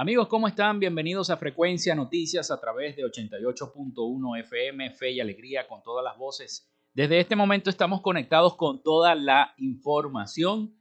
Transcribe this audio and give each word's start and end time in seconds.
Amigos, 0.00 0.28
¿cómo 0.28 0.46
están? 0.46 0.78
Bienvenidos 0.78 1.28
a 1.28 1.38
Frecuencia 1.38 1.92
Noticias 1.92 2.52
a 2.52 2.60
través 2.60 2.94
de 2.94 3.02
88.1 3.02 4.38
FM, 4.42 4.92
Fe 4.92 5.10
y 5.10 5.18
Alegría 5.18 5.66
con 5.66 5.82
todas 5.82 6.04
las 6.04 6.16
voces. 6.16 6.70
Desde 6.94 7.18
este 7.18 7.34
momento 7.34 7.68
estamos 7.68 8.00
conectados 8.00 8.54
con 8.54 8.80
toda 8.80 9.16
la 9.16 9.54
información. 9.56 10.80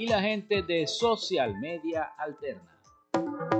Y 0.00 0.06
la 0.06 0.22
gente 0.22 0.62
de 0.62 0.86
Social 0.86 1.58
Media 1.60 2.14
Alterna. 2.16 3.59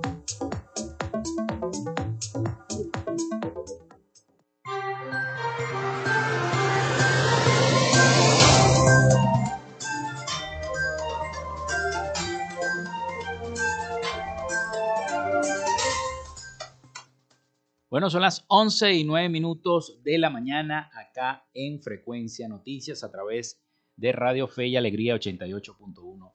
Bueno, 17.91 18.09
son 18.09 18.21
las 18.21 18.45
11 18.47 18.93
y 18.93 19.03
9 19.03 19.27
minutos 19.27 20.01
de 20.01 20.17
la 20.17 20.29
mañana 20.29 20.89
acá 20.93 21.45
en 21.53 21.81
Frecuencia 21.81 22.47
Noticias 22.47 23.03
a 23.03 23.11
través 23.11 23.61
de 23.97 24.13
Radio 24.13 24.47
Fe 24.47 24.67
y 24.67 24.77
Alegría 24.77 25.13
88.1 25.13 26.31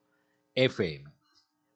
FM. 0.54 1.10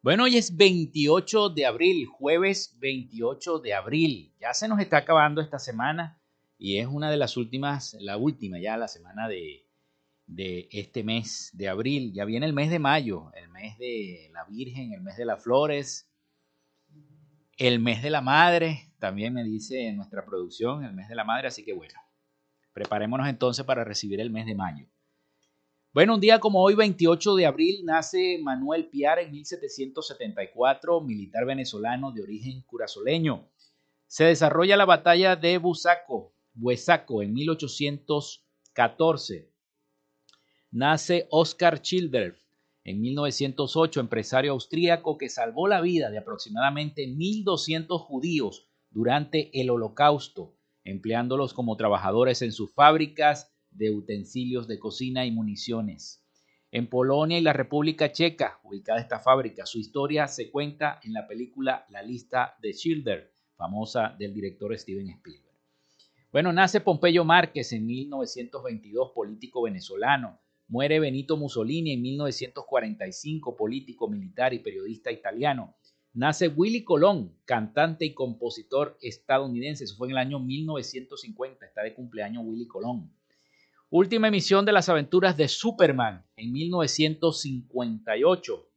Bueno, 0.02 0.24
hoy 0.24 0.36
es 0.36 0.54
28 0.54 1.48
de 1.48 1.64
abril, 1.64 2.04
jueves 2.04 2.76
28 2.78 3.60
de 3.60 3.72
abril. 3.72 4.34
Ya 4.38 4.52
se 4.52 4.68
nos 4.68 4.80
está 4.80 4.98
acabando 4.98 5.40
esta 5.40 5.58
semana 5.58 6.20
y 6.58 6.76
es 6.76 6.86
una 6.86 7.10
de 7.10 7.16
las 7.16 7.38
últimas, 7.38 7.96
la 8.00 8.18
última 8.18 8.60
ya, 8.60 8.76
la 8.76 8.86
semana 8.86 9.28
de, 9.28 9.64
de 10.26 10.68
este 10.72 11.02
mes 11.04 11.52
de 11.54 11.70
abril. 11.70 12.12
Ya 12.12 12.26
viene 12.26 12.44
el 12.44 12.52
mes 12.52 12.68
de 12.68 12.80
mayo, 12.80 13.32
el 13.32 13.48
mes 13.48 13.78
de 13.78 14.28
la 14.34 14.44
Virgen, 14.44 14.92
el 14.92 15.00
mes 15.00 15.16
de 15.16 15.24
las 15.24 15.42
flores, 15.42 16.09
el 17.60 17.78
mes 17.78 18.02
de 18.02 18.08
la 18.08 18.22
madre, 18.22 18.90
también 18.98 19.34
me 19.34 19.44
dice 19.44 19.92
nuestra 19.92 20.24
producción, 20.24 20.82
el 20.82 20.94
mes 20.94 21.10
de 21.10 21.14
la 21.14 21.24
madre, 21.24 21.48
así 21.48 21.62
que 21.62 21.74
bueno, 21.74 21.92
preparémonos 22.72 23.28
entonces 23.28 23.66
para 23.66 23.84
recibir 23.84 24.18
el 24.18 24.30
mes 24.30 24.46
de 24.46 24.54
mayo. 24.54 24.86
Bueno, 25.92 26.14
un 26.14 26.20
día 26.20 26.40
como 26.40 26.62
hoy, 26.62 26.74
28 26.74 27.34
de 27.34 27.44
abril, 27.44 27.84
nace 27.84 28.38
Manuel 28.42 28.88
Piar 28.88 29.18
en 29.18 29.32
1774, 29.32 31.02
militar 31.02 31.44
venezolano 31.44 32.12
de 32.12 32.22
origen 32.22 32.62
curazoleño. 32.62 33.46
Se 34.06 34.24
desarrolla 34.24 34.78
la 34.78 34.86
batalla 34.86 35.36
de 35.36 35.58
Busaco, 35.58 36.32
Buesaco 36.54 37.22
en 37.22 37.34
1814. 37.34 39.52
Nace 40.70 41.26
Oscar 41.28 41.82
Childer 41.82 42.39
en 42.84 43.00
1908, 43.00 44.00
empresario 44.00 44.52
austríaco 44.52 45.18
que 45.18 45.28
salvó 45.28 45.68
la 45.68 45.80
vida 45.80 46.10
de 46.10 46.18
aproximadamente 46.18 47.06
1.200 47.06 47.98
judíos 47.98 48.68
durante 48.90 49.50
el 49.60 49.70
Holocausto, 49.70 50.56
empleándolos 50.84 51.52
como 51.52 51.76
trabajadores 51.76 52.42
en 52.42 52.52
sus 52.52 52.72
fábricas 52.72 53.52
de 53.70 53.90
utensilios 53.90 54.66
de 54.66 54.78
cocina 54.78 55.26
y 55.26 55.30
municiones. 55.30 56.24
En 56.72 56.88
Polonia 56.88 57.38
y 57.38 57.42
la 57.42 57.52
República 57.52 58.12
Checa, 58.12 58.60
ubicada 58.62 59.00
esta 59.00 59.18
fábrica, 59.18 59.66
su 59.66 59.78
historia 59.78 60.26
se 60.28 60.50
cuenta 60.50 61.00
en 61.02 61.12
la 61.12 61.26
película 61.26 61.84
La 61.90 62.02
lista 62.02 62.56
de 62.62 62.72
Schilder, 62.72 63.32
famosa 63.56 64.14
del 64.18 64.32
director 64.32 64.76
Steven 64.78 65.08
Spielberg. 65.10 65.50
Bueno, 66.32 66.52
nace 66.52 66.80
Pompeyo 66.80 67.24
Márquez 67.24 67.72
en 67.72 67.86
1922, 67.86 69.10
político 69.12 69.62
venezolano. 69.62 70.38
Muere 70.70 71.00
Benito 71.00 71.36
Mussolini 71.36 71.92
en 71.94 72.02
1945, 72.02 73.56
político, 73.56 74.08
militar 74.08 74.54
y 74.54 74.60
periodista 74.60 75.10
italiano. 75.10 75.74
Nace 76.12 76.46
Willy 76.46 76.84
Colón, 76.84 77.36
cantante 77.44 78.04
y 78.04 78.14
compositor 78.14 78.96
estadounidense. 79.02 79.82
Eso 79.82 79.96
fue 79.96 80.06
en 80.06 80.12
el 80.12 80.18
año 80.18 80.38
1950. 80.38 81.66
Está 81.66 81.82
de 81.82 81.92
cumpleaños 81.92 82.44
Willy 82.46 82.68
Colón. 82.68 83.12
Última 83.88 84.28
emisión 84.28 84.64
de 84.64 84.70
las 84.70 84.88
aventuras 84.88 85.36
de 85.36 85.48
Superman 85.48 86.24
en 86.36 86.52
1958. 86.52 88.70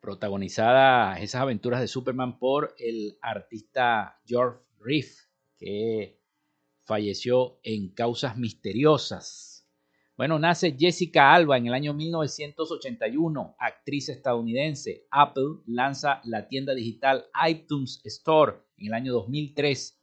Protagonizada 0.00 1.20
esas 1.20 1.40
aventuras 1.40 1.80
de 1.80 1.86
Superman 1.86 2.40
por 2.40 2.74
el 2.78 3.16
artista 3.22 4.20
George 4.26 4.58
Reef, 4.80 5.20
que 5.56 6.20
falleció 6.84 7.60
en 7.62 7.90
causas 7.90 8.36
misteriosas. 8.36 9.51
Bueno, 10.16 10.38
nace 10.38 10.76
Jessica 10.78 11.32
Alba 11.34 11.56
en 11.56 11.66
el 11.66 11.74
año 11.74 11.94
1981, 11.94 13.56
actriz 13.58 14.08
estadounidense. 14.08 15.06
Apple 15.10 15.62
lanza 15.66 16.20
la 16.24 16.48
tienda 16.48 16.74
digital 16.74 17.24
iTunes 17.48 18.00
Store 18.04 18.58
en 18.76 18.88
el 18.88 18.94
año 18.94 19.12
2003 19.12 20.02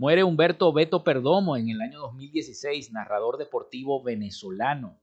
Muere 0.00 0.24
Humberto 0.24 0.72
Beto 0.72 1.04
Perdomo 1.04 1.58
en 1.58 1.68
el 1.68 1.82
año 1.82 2.00
2016, 2.00 2.90
narrador 2.90 3.36
deportivo 3.36 4.02
venezolano. 4.02 4.98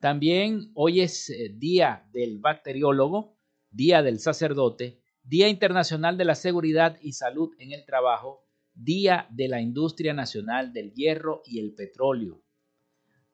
También 0.00 0.70
hoy 0.72 1.02
es 1.02 1.28
eh, 1.28 1.50
Día 1.54 2.08
del 2.10 2.38
Bacteriólogo, 2.38 3.36
Día 3.70 4.02
del 4.02 4.18
Sacerdote, 4.18 5.02
Día 5.22 5.50
Internacional 5.50 6.16
de 6.16 6.24
la 6.24 6.36
Seguridad 6.36 6.96
y 7.02 7.12
Salud 7.12 7.50
en 7.58 7.72
el 7.72 7.84
Trabajo, 7.84 8.46
Día 8.72 9.26
de 9.28 9.48
la 9.48 9.60
Industria 9.60 10.14
Nacional 10.14 10.72
del 10.72 10.94
Hierro 10.94 11.42
y 11.44 11.60
el 11.60 11.74
Petróleo. 11.74 12.40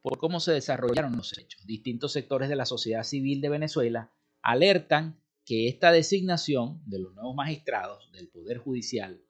por 0.00 0.18
cómo 0.18 0.40
se 0.40 0.52
desarrollaron 0.52 1.14
los 1.14 1.36
hechos. 1.36 1.66
Distintos 1.66 2.12
sectores 2.12 2.48
de 2.48 2.56
la 2.56 2.64
sociedad 2.64 3.02
civil 3.02 3.42
de 3.42 3.50
Venezuela 3.50 4.14
alertan 4.40 5.20
que 5.44 5.68
esta 5.68 5.92
designación 5.92 6.82
de 6.86 7.00
los 7.00 7.14
nuevos 7.14 7.34
magistrados 7.34 8.10
del 8.12 8.28
Poder 8.28 8.56
Judicial 8.56 9.20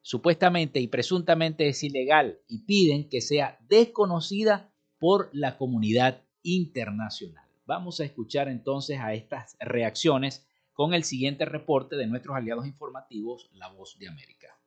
supuestamente 0.00 0.80
y 0.80 0.88
presuntamente 0.88 1.68
es 1.68 1.82
ilegal 1.82 2.38
y 2.48 2.64
piden 2.64 3.10
que 3.10 3.20
sea 3.20 3.58
desconocida 3.68 4.72
por 4.98 5.28
la 5.34 5.58
comunidad 5.58 6.22
internacional. 6.42 7.44
Vamos 7.66 8.00
a 8.00 8.04
escuchar 8.04 8.48
entonces 8.48 9.00
a 9.00 9.12
estas 9.12 9.56
reacciones 9.60 10.46
con 10.76 10.92
el 10.92 11.04
siguiente 11.04 11.46
reporte 11.46 11.96
de 11.96 12.06
nuestros 12.06 12.36
aliados 12.36 12.66
informativos, 12.66 13.48
La 13.54 13.72
Voz 13.72 13.96
de 13.98 14.08
América. 14.08 14.60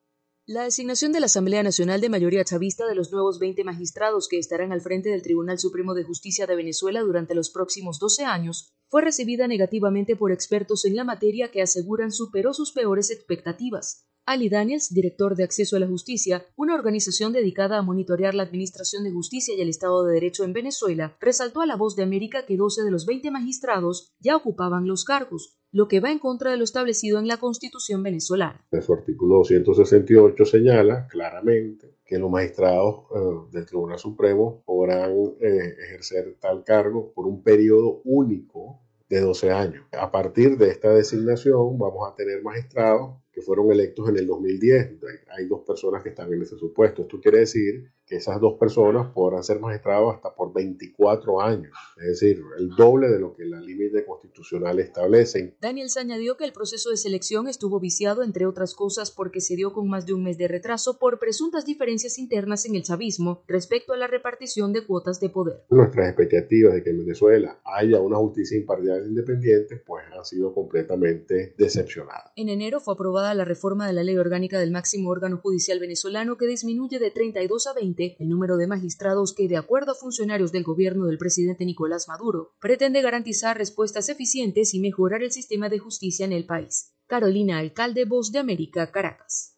La 0.48 0.63
designación 0.63 1.12
de 1.12 1.20
la 1.20 1.28
Asamblea 1.28 1.62
Nacional 1.62 2.01
de 2.01 2.10
mayoría 2.10 2.44
chavista 2.44 2.88
de 2.88 2.96
los 2.96 3.12
nuevos 3.12 3.38
20 3.38 3.63
magistrados 3.63 4.28
que 4.28 4.39
estarán 4.39 4.72
al 4.72 4.82
frente 4.82 5.10
del 5.10 5.22
Tribunal 5.22 5.60
Supremo 5.60 5.94
de 5.94 6.04
Justicia 6.04 6.48
de 6.48 6.56
Venezuela 6.56 7.01
durante 7.01 7.36
los 7.36 7.51
próximos 7.51 8.00
12 8.00 8.25
años 8.25 8.74
fue 8.89 9.03
recibida 9.03 9.48
negativamente 9.48 10.15
por 10.15 10.31
expertos 10.31 10.84
en 10.86 10.96
la 10.96 11.03
materia 11.03 11.51
que 11.51 11.62
aseguran 11.62 12.12
superó 12.12 12.53
sus 12.53 12.72
peores 12.72 13.12
expectativas. 13.12 14.08
Ali 14.25 14.50
Daniels, 14.50 14.93
director 14.93 15.36
de 15.36 15.43
Acceso 15.43 15.75
a 15.75 15.79
la 15.79 15.88
Justicia, 15.88 16.46
una 16.55 16.75
organización 16.75 17.34
dedicada 17.34 17.77
a 17.77 17.81
monitorear 17.81 18.36
la 18.36 18.43
administración 18.43 19.03
de 19.03 19.12
justicia 19.12 19.55
y 19.55 19.62
el 19.62 19.69
Estado 19.69 20.03
de 20.03 20.13
Derecho 20.13 20.43
en 20.43 20.53
Venezuela, 20.53 21.17
resaltó 21.19 21.62
a 21.62 21.65
la 21.65 21.75
voz 21.75 21.96
de 21.96 22.03
América 22.03 22.46
que 22.46 22.58
12 22.58 22.84
de 22.84 22.91
los 22.91 23.05
20 23.05 23.31
magistrados 23.31 24.13
ya 24.19 24.36
ocupaban 24.36 24.88
los 24.88 25.03
cargos, 25.03 25.60
lo 25.72 25.88
que 25.88 26.00
va 26.00 26.12
en 26.12 26.19
contra 26.19 26.51
de 26.51 26.58
lo 26.58 26.63
establecido 26.63 27.19
en 27.19 27.27
la 27.27 27.38
Constitución 27.38 28.03
venezolana. 28.03 28.67
En 28.72 28.81
su 28.81 28.93
artículo 28.93 29.43
168 29.43 30.46
señala 30.46 31.08
claramente 31.08 31.99
que 32.10 32.18
los 32.18 32.32
magistrados 32.32 33.04
eh, 33.13 33.20
del 33.51 33.68
Tribunal 33.68 34.00
Supremo 34.00 34.63
podrán 34.66 35.12
eh, 35.39 35.75
ejercer 35.86 36.38
tal 36.39 36.63
cargo 36.63 37.13
por 37.13 37.28
un 37.28 37.44
periodo 37.44 38.01
único 38.04 38.80
de 39.08 39.22
12 39.22 39.51
años. 39.51 39.86
A 39.92 40.12
partir 40.12 40.58
de 40.58 40.70
esta 40.70 40.89
designación 40.89 41.78
vamos 41.78 42.10
a 42.10 42.16
tener 42.16 42.42
magistrados 42.42 43.18
que 43.32 43.42
fueron 43.42 43.72
electos 43.72 44.10
en 44.10 44.18
el 44.18 44.25
2010. 44.25 44.98
Hay 45.38 45.46
dos 45.46 45.62
personas 45.68 46.01
que 46.01 46.10
están 46.10 46.34
en 46.34 46.42
ese 46.42 46.58
supuesto. 46.58 47.04
Esto 47.04 47.20
quiere 47.22 47.39
decir 47.39 47.92
que 48.10 48.16
esas 48.16 48.42
dos 48.42 48.58
personas 48.60 49.13
podrán 49.13 49.44
ser 49.44 49.60
magistrados 49.60 50.16
hasta 50.16 50.34
por 50.34 50.51
24 50.51 51.42
años, 51.42 51.72
es 51.98 52.08
decir, 52.08 52.42
el 52.58 52.70
doble 52.70 53.08
de 53.08 53.20
lo 53.20 53.36
que 53.36 53.46
la 53.46 53.62
límite 53.62 54.04
constitucional 54.04 54.80
establece. 54.80 55.56
Daniels 55.62 55.96
añadió 55.96 56.36
que 56.36 56.46
el 56.46 56.51
proceso 56.51 56.89
de 56.89 56.98
selección 56.98 57.48
estuvo 57.48 57.80
viciado, 57.80 58.24
entre 58.24 58.48
otras 58.48 58.74
cosas, 58.74 59.12
porque 59.12 59.42
se 59.42 59.56
dio 59.56 59.74
con 59.74 59.88
más 59.88 60.08
de 60.08 60.13
un 60.13 60.24
mes 60.24 60.39
de 60.39 60.48
retraso 60.48 60.98
por 60.98 61.20
presuntas 61.20 61.66
diferencias 61.66 62.18
internas 62.18 62.66
en 62.66 62.75
el 62.75 62.84
chavismo 62.84 63.44
respecto 63.48 63.94
a 63.94 63.98
la 63.98 64.08
repartición 64.08 64.74
de 64.74 64.86
cuotas 64.86 65.20
de 65.20 65.30
poder. 65.30 65.63
Nuestras 65.70 66.08
expectativas 66.08 66.74
de 66.74 66.84
que 66.84 66.89
en 66.89 67.00
Venezuela 67.00 67.60
haya 67.63 68.01
una 68.01 68.18
justicia 68.18 68.58
imparcial 68.58 69.04
e 69.04 69.08
independiente, 69.08 69.84
pues 69.86 70.04
han 70.18 70.25
sido 70.25 70.51
completamente 70.54 71.54
decepcionadas. 71.60 72.32
En 72.36 72.50
enero 72.50 72.80
fue 72.80 72.96
aprobada 72.96 73.36
la 73.36 73.46
reforma 73.46 73.86
de 73.86 73.94
la 73.94 74.04
ley 74.04 74.18
orgánica 74.18 74.60
del 74.60 74.72
máximo 74.72 75.12
órgano 75.12 75.38
judicial 75.38 75.80
venezolano 75.80 76.38
que 76.38 76.48
disminuye 76.48 76.98
de 76.98 77.12
32 77.12 77.68
a 77.68 77.74
20 77.74 77.99
20, 78.00 78.24
el 78.24 78.29
número 78.29 78.58
de 78.58 78.68
magistrados 78.68 79.34
que, 79.34 79.48
de 79.48 79.58
acuerdo 79.58 79.91
a 79.91 79.96
funcionarios 79.96 80.51
del 80.51 80.63
gobierno 80.63 81.06
del 81.06 81.18
presidente 81.18 81.65
Nicolás 81.65 82.08
Maduro, 82.08 82.53
pretende 82.60 83.01
garantizar 83.01 83.58
respuestas 83.58 84.10
eficientes 84.10 84.74
y 84.74 84.79
mejorar 84.79 85.22
el 85.22 85.32
sistema 85.32 85.70
de 85.70 85.79
justicia 85.79 86.25
en 86.25 86.34
el 86.34 86.46
país. 86.46 86.94
Carolina 87.08 87.60
Alcalde, 87.60 88.06
Voz 88.06 88.32
de 88.32 88.39
América, 88.39 88.91
Caracas. 88.91 89.58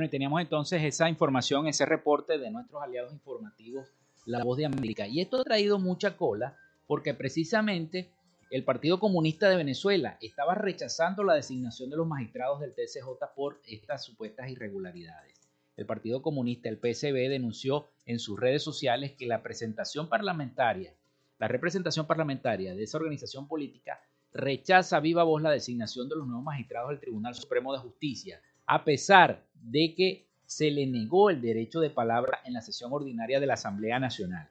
Bueno, 0.00 0.08
y 0.08 0.12
teníamos 0.12 0.40
entonces 0.40 0.82
esa 0.82 1.10
información, 1.10 1.66
ese 1.66 1.84
reporte 1.84 2.38
de 2.38 2.50
nuestros 2.50 2.82
aliados 2.82 3.12
informativos, 3.12 3.92
La 4.24 4.42
Voz 4.42 4.56
de 4.56 4.64
América. 4.64 5.06
Y 5.06 5.20
esto 5.20 5.38
ha 5.38 5.44
traído 5.44 5.78
mucha 5.78 6.16
cola 6.16 6.56
porque 6.86 7.12
precisamente 7.12 8.10
el 8.50 8.64
Partido 8.64 8.98
Comunista 8.98 9.50
de 9.50 9.56
Venezuela 9.56 10.16
estaba 10.22 10.54
rechazando 10.54 11.22
la 11.22 11.34
designación 11.34 11.90
de 11.90 11.98
los 11.98 12.06
magistrados 12.06 12.60
del 12.60 12.74
TCJ 12.74 13.10
por 13.36 13.60
estas 13.66 14.02
supuestas 14.02 14.48
irregularidades. 14.48 15.38
El 15.76 15.84
Partido 15.84 16.22
Comunista, 16.22 16.70
el 16.70 16.78
PSB, 16.78 17.28
denunció 17.28 17.90
en 18.06 18.20
sus 18.20 18.40
redes 18.40 18.62
sociales 18.62 19.12
que 19.18 19.26
la 19.26 19.42
presentación 19.42 20.08
parlamentaria, 20.08 20.94
la 21.38 21.46
representación 21.46 22.06
parlamentaria 22.06 22.74
de 22.74 22.84
esa 22.84 22.96
organización 22.96 23.46
política 23.46 24.00
rechaza 24.32 24.98
viva 25.00 25.24
voz 25.24 25.42
la 25.42 25.50
designación 25.50 26.08
de 26.08 26.16
los 26.16 26.26
nuevos 26.26 26.44
magistrados 26.44 26.88
del 26.88 27.00
Tribunal 27.00 27.34
Supremo 27.34 27.74
de 27.74 27.80
Justicia, 27.80 28.40
a 28.70 28.84
pesar 28.84 29.42
de 29.64 29.96
que 29.96 30.28
se 30.46 30.70
le 30.70 30.86
negó 30.86 31.28
el 31.28 31.40
derecho 31.40 31.80
de 31.80 31.90
palabra 31.90 32.38
en 32.44 32.52
la 32.52 32.60
sesión 32.60 32.92
ordinaria 32.92 33.40
de 33.40 33.46
la 33.46 33.54
Asamblea 33.54 33.98
Nacional. 33.98 34.48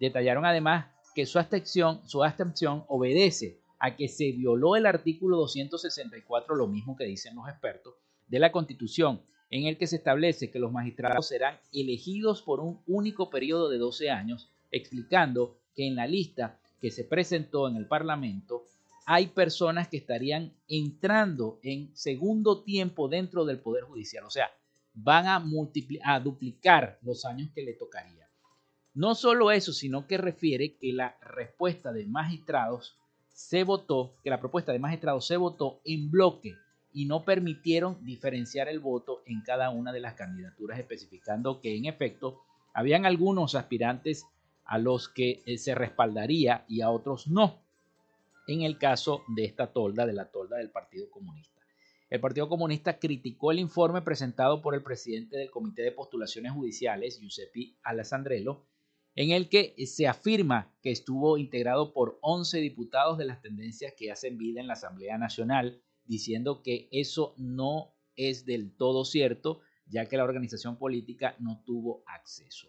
Detallaron 0.00 0.44
además 0.44 0.86
que 1.14 1.24
su 1.24 1.38
abstención, 1.38 2.00
su 2.04 2.24
abstención 2.24 2.82
obedece 2.88 3.60
a 3.78 3.94
que 3.94 4.08
se 4.08 4.32
violó 4.32 4.74
el 4.74 4.86
artículo 4.86 5.36
264, 5.36 6.56
lo 6.56 6.66
mismo 6.66 6.96
que 6.96 7.04
dicen 7.04 7.36
los 7.36 7.48
expertos, 7.48 7.94
de 8.26 8.40
la 8.40 8.50
Constitución, 8.50 9.22
en 9.50 9.66
el 9.66 9.78
que 9.78 9.86
se 9.86 9.96
establece 9.96 10.50
que 10.50 10.58
los 10.58 10.72
magistrados 10.72 11.28
serán 11.28 11.56
elegidos 11.72 12.42
por 12.42 12.58
un 12.58 12.80
único 12.88 13.30
periodo 13.30 13.68
de 13.68 13.78
12 13.78 14.10
años, 14.10 14.50
explicando 14.72 15.58
que 15.76 15.86
en 15.86 15.94
la 15.94 16.08
lista 16.08 16.58
que 16.80 16.90
se 16.90 17.04
presentó 17.04 17.68
en 17.68 17.76
el 17.76 17.86
Parlamento 17.86 18.64
hay 19.06 19.28
personas 19.28 19.88
que 19.88 19.96
estarían 19.96 20.52
entrando 20.68 21.58
en 21.62 21.94
segundo 21.96 22.62
tiempo 22.62 23.08
dentro 23.08 23.44
del 23.44 23.60
Poder 23.60 23.84
Judicial. 23.84 24.24
O 24.24 24.30
sea, 24.30 24.50
van 24.94 25.26
a, 25.26 25.44
a 26.04 26.20
duplicar 26.20 26.98
los 27.02 27.24
años 27.24 27.50
que 27.54 27.62
le 27.62 27.74
tocaría. 27.74 28.28
No 28.94 29.14
solo 29.14 29.50
eso, 29.50 29.72
sino 29.72 30.06
que 30.06 30.18
refiere 30.18 30.76
que 30.76 30.92
la 30.92 31.16
respuesta 31.20 31.92
de 31.92 32.06
magistrados 32.06 32.96
se 33.28 33.64
votó, 33.64 34.16
que 34.22 34.30
la 34.30 34.40
propuesta 34.40 34.72
de 34.72 34.78
magistrados 34.78 35.26
se 35.26 35.36
votó 35.36 35.80
en 35.84 36.10
bloque 36.10 36.54
y 36.92 37.06
no 37.06 37.24
permitieron 37.24 38.04
diferenciar 38.04 38.68
el 38.68 38.80
voto 38.80 39.22
en 39.26 39.42
cada 39.42 39.70
una 39.70 39.92
de 39.92 40.00
las 40.00 40.14
candidaturas, 40.14 40.78
especificando 40.78 41.60
que 41.60 41.76
en 41.76 41.86
efecto 41.86 42.42
habían 42.74 43.06
algunos 43.06 43.54
aspirantes 43.54 44.26
a 44.64 44.78
los 44.78 45.08
que 45.08 45.42
eh, 45.46 45.58
se 45.58 45.74
respaldaría 45.74 46.64
y 46.68 46.80
a 46.80 46.90
otros 46.90 47.28
no, 47.28 47.62
en 48.52 48.62
el 48.62 48.78
caso 48.78 49.22
de 49.28 49.44
esta 49.44 49.72
tolda, 49.72 50.06
de 50.06 50.12
la 50.12 50.30
tolda 50.30 50.56
del 50.56 50.70
Partido 50.70 51.08
Comunista. 51.10 51.60
El 52.08 52.20
Partido 52.20 52.48
Comunista 52.48 52.98
criticó 52.98 53.52
el 53.52 53.60
informe 53.60 54.02
presentado 54.02 54.60
por 54.60 54.74
el 54.74 54.82
presidente 54.82 55.36
del 55.36 55.50
Comité 55.50 55.82
de 55.82 55.92
Postulaciones 55.92 56.52
Judiciales, 56.52 57.20
Giuseppe 57.20 57.76
Alessandrello, 57.84 58.66
en 59.14 59.30
el 59.30 59.48
que 59.48 59.74
se 59.86 60.08
afirma 60.08 60.74
que 60.82 60.90
estuvo 60.90 61.38
integrado 61.38 61.92
por 61.92 62.18
11 62.22 62.58
diputados 62.58 63.18
de 63.18 63.26
las 63.26 63.40
tendencias 63.40 63.94
que 63.96 64.10
hacen 64.10 64.38
vida 64.38 64.60
en 64.60 64.66
la 64.66 64.72
Asamblea 64.72 65.18
Nacional, 65.18 65.80
diciendo 66.04 66.62
que 66.62 66.88
eso 66.90 67.34
no 67.36 67.94
es 68.16 68.44
del 68.44 68.76
todo 68.76 69.04
cierto, 69.04 69.60
ya 69.86 70.06
que 70.06 70.16
la 70.16 70.24
organización 70.24 70.78
política 70.78 71.36
no 71.38 71.62
tuvo 71.64 72.02
acceso. 72.06 72.68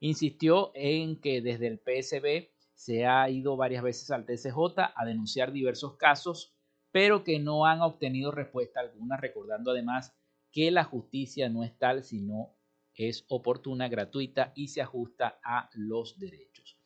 Insistió 0.00 0.70
en 0.74 1.20
que 1.20 1.40
desde 1.40 1.66
el 1.66 1.78
PSB 1.80 2.48
se 2.78 3.06
ha 3.06 3.28
ido 3.28 3.56
varias 3.56 3.82
veces 3.82 4.10
al 4.12 4.24
TCJ 4.24 4.92
a 4.94 5.04
denunciar 5.04 5.50
diversos 5.52 5.96
casos 5.96 6.54
pero 6.90 7.24
que 7.24 7.38
no 7.38 7.66
han 7.66 7.80
obtenido 7.80 8.30
respuesta 8.30 8.80
alguna, 8.80 9.16
recordando 9.16 9.70
además 9.70 10.14
que 10.50 10.70
la 10.70 10.84
justicia 10.84 11.48
no 11.48 11.64
es 11.64 11.76
tal, 11.78 12.02
sino 12.02 12.54
es 12.94 13.24
oportuna, 13.28 13.88
gratuita 13.88 14.52
y 14.56 14.68
se 14.68 14.80
ajusta 14.80 15.38
a 15.44 15.68
los 15.74 16.18
derechos. 16.18 16.78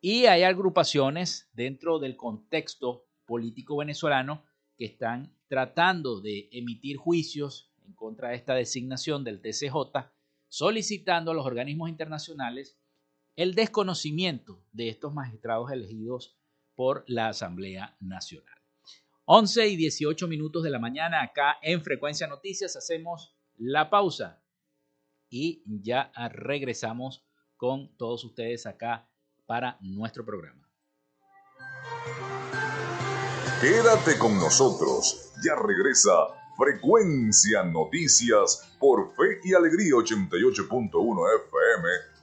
Y 0.00 0.26
hay 0.26 0.42
agrupaciones 0.44 1.50
dentro 1.52 1.98
del 1.98 2.16
contexto 2.16 3.06
político 3.26 3.76
venezolano 3.76 4.44
que 4.76 4.86
están 4.86 5.36
tratando 5.48 6.20
de 6.20 6.48
emitir 6.52 6.96
juicios 6.96 7.70
en 7.84 7.92
contra 7.94 8.30
de 8.30 8.36
esta 8.36 8.54
designación 8.54 9.24
del 9.24 9.40
TCJ, 9.40 10.10
solicitando 10.48 11.30
a 11.30 11.34
los 11.34 11.46
organismos 11.46 11.88
internacionales 11.88 12.78
el 13.36 13.54
desconocimiento 13.54 14.62
de 14.72 14.88
estos 14.88 15.14
magistrados 15.14 15.70
elegidos 15.72 16.36
por 16.74 17.04
la 17.06 17.28
Asamblea 17.28 17.96
Nacional. 18.00 18.58
11 19.24 19.68
y 19.68 19.76
18 19.76 20.28
minutos 20.28 20.62
de 20.62 20.70
la 20.70 20.78
mañana 20.78 21.22
acá 21.22 21.56
en 21.62 21.82
Frecuencia 21.82 22.26
Noticias 22.26 22.76
hacemos 22.76 23.36
la 23.56 23.88
pausa 23.88 24.42
y 25.30 25.62
ya 25.64 26.12
regresamos 26.30 27.24
con 27.56 27.96
todos 27.96 28.24
ustedes 28.24 28.66
acá 28.66 29.08
para 29.46 29.78
nuestro 29.80 30.24
programa. 30.24 30.68
Quédate 33.60 34.18
con 34.18 34.34
nosotros, 34.38 35.32
ya 35.44 35.54
regresa 35.54 36.10
Frecuencia 36.56 37.62
Noticias 37.62 38.76
por 38.78 39.14
Fe 39.14 39.40
y 39.44 39.54
Alegría 39.54 39.92
88.1 39.92 41.46
FM 41.46 42.11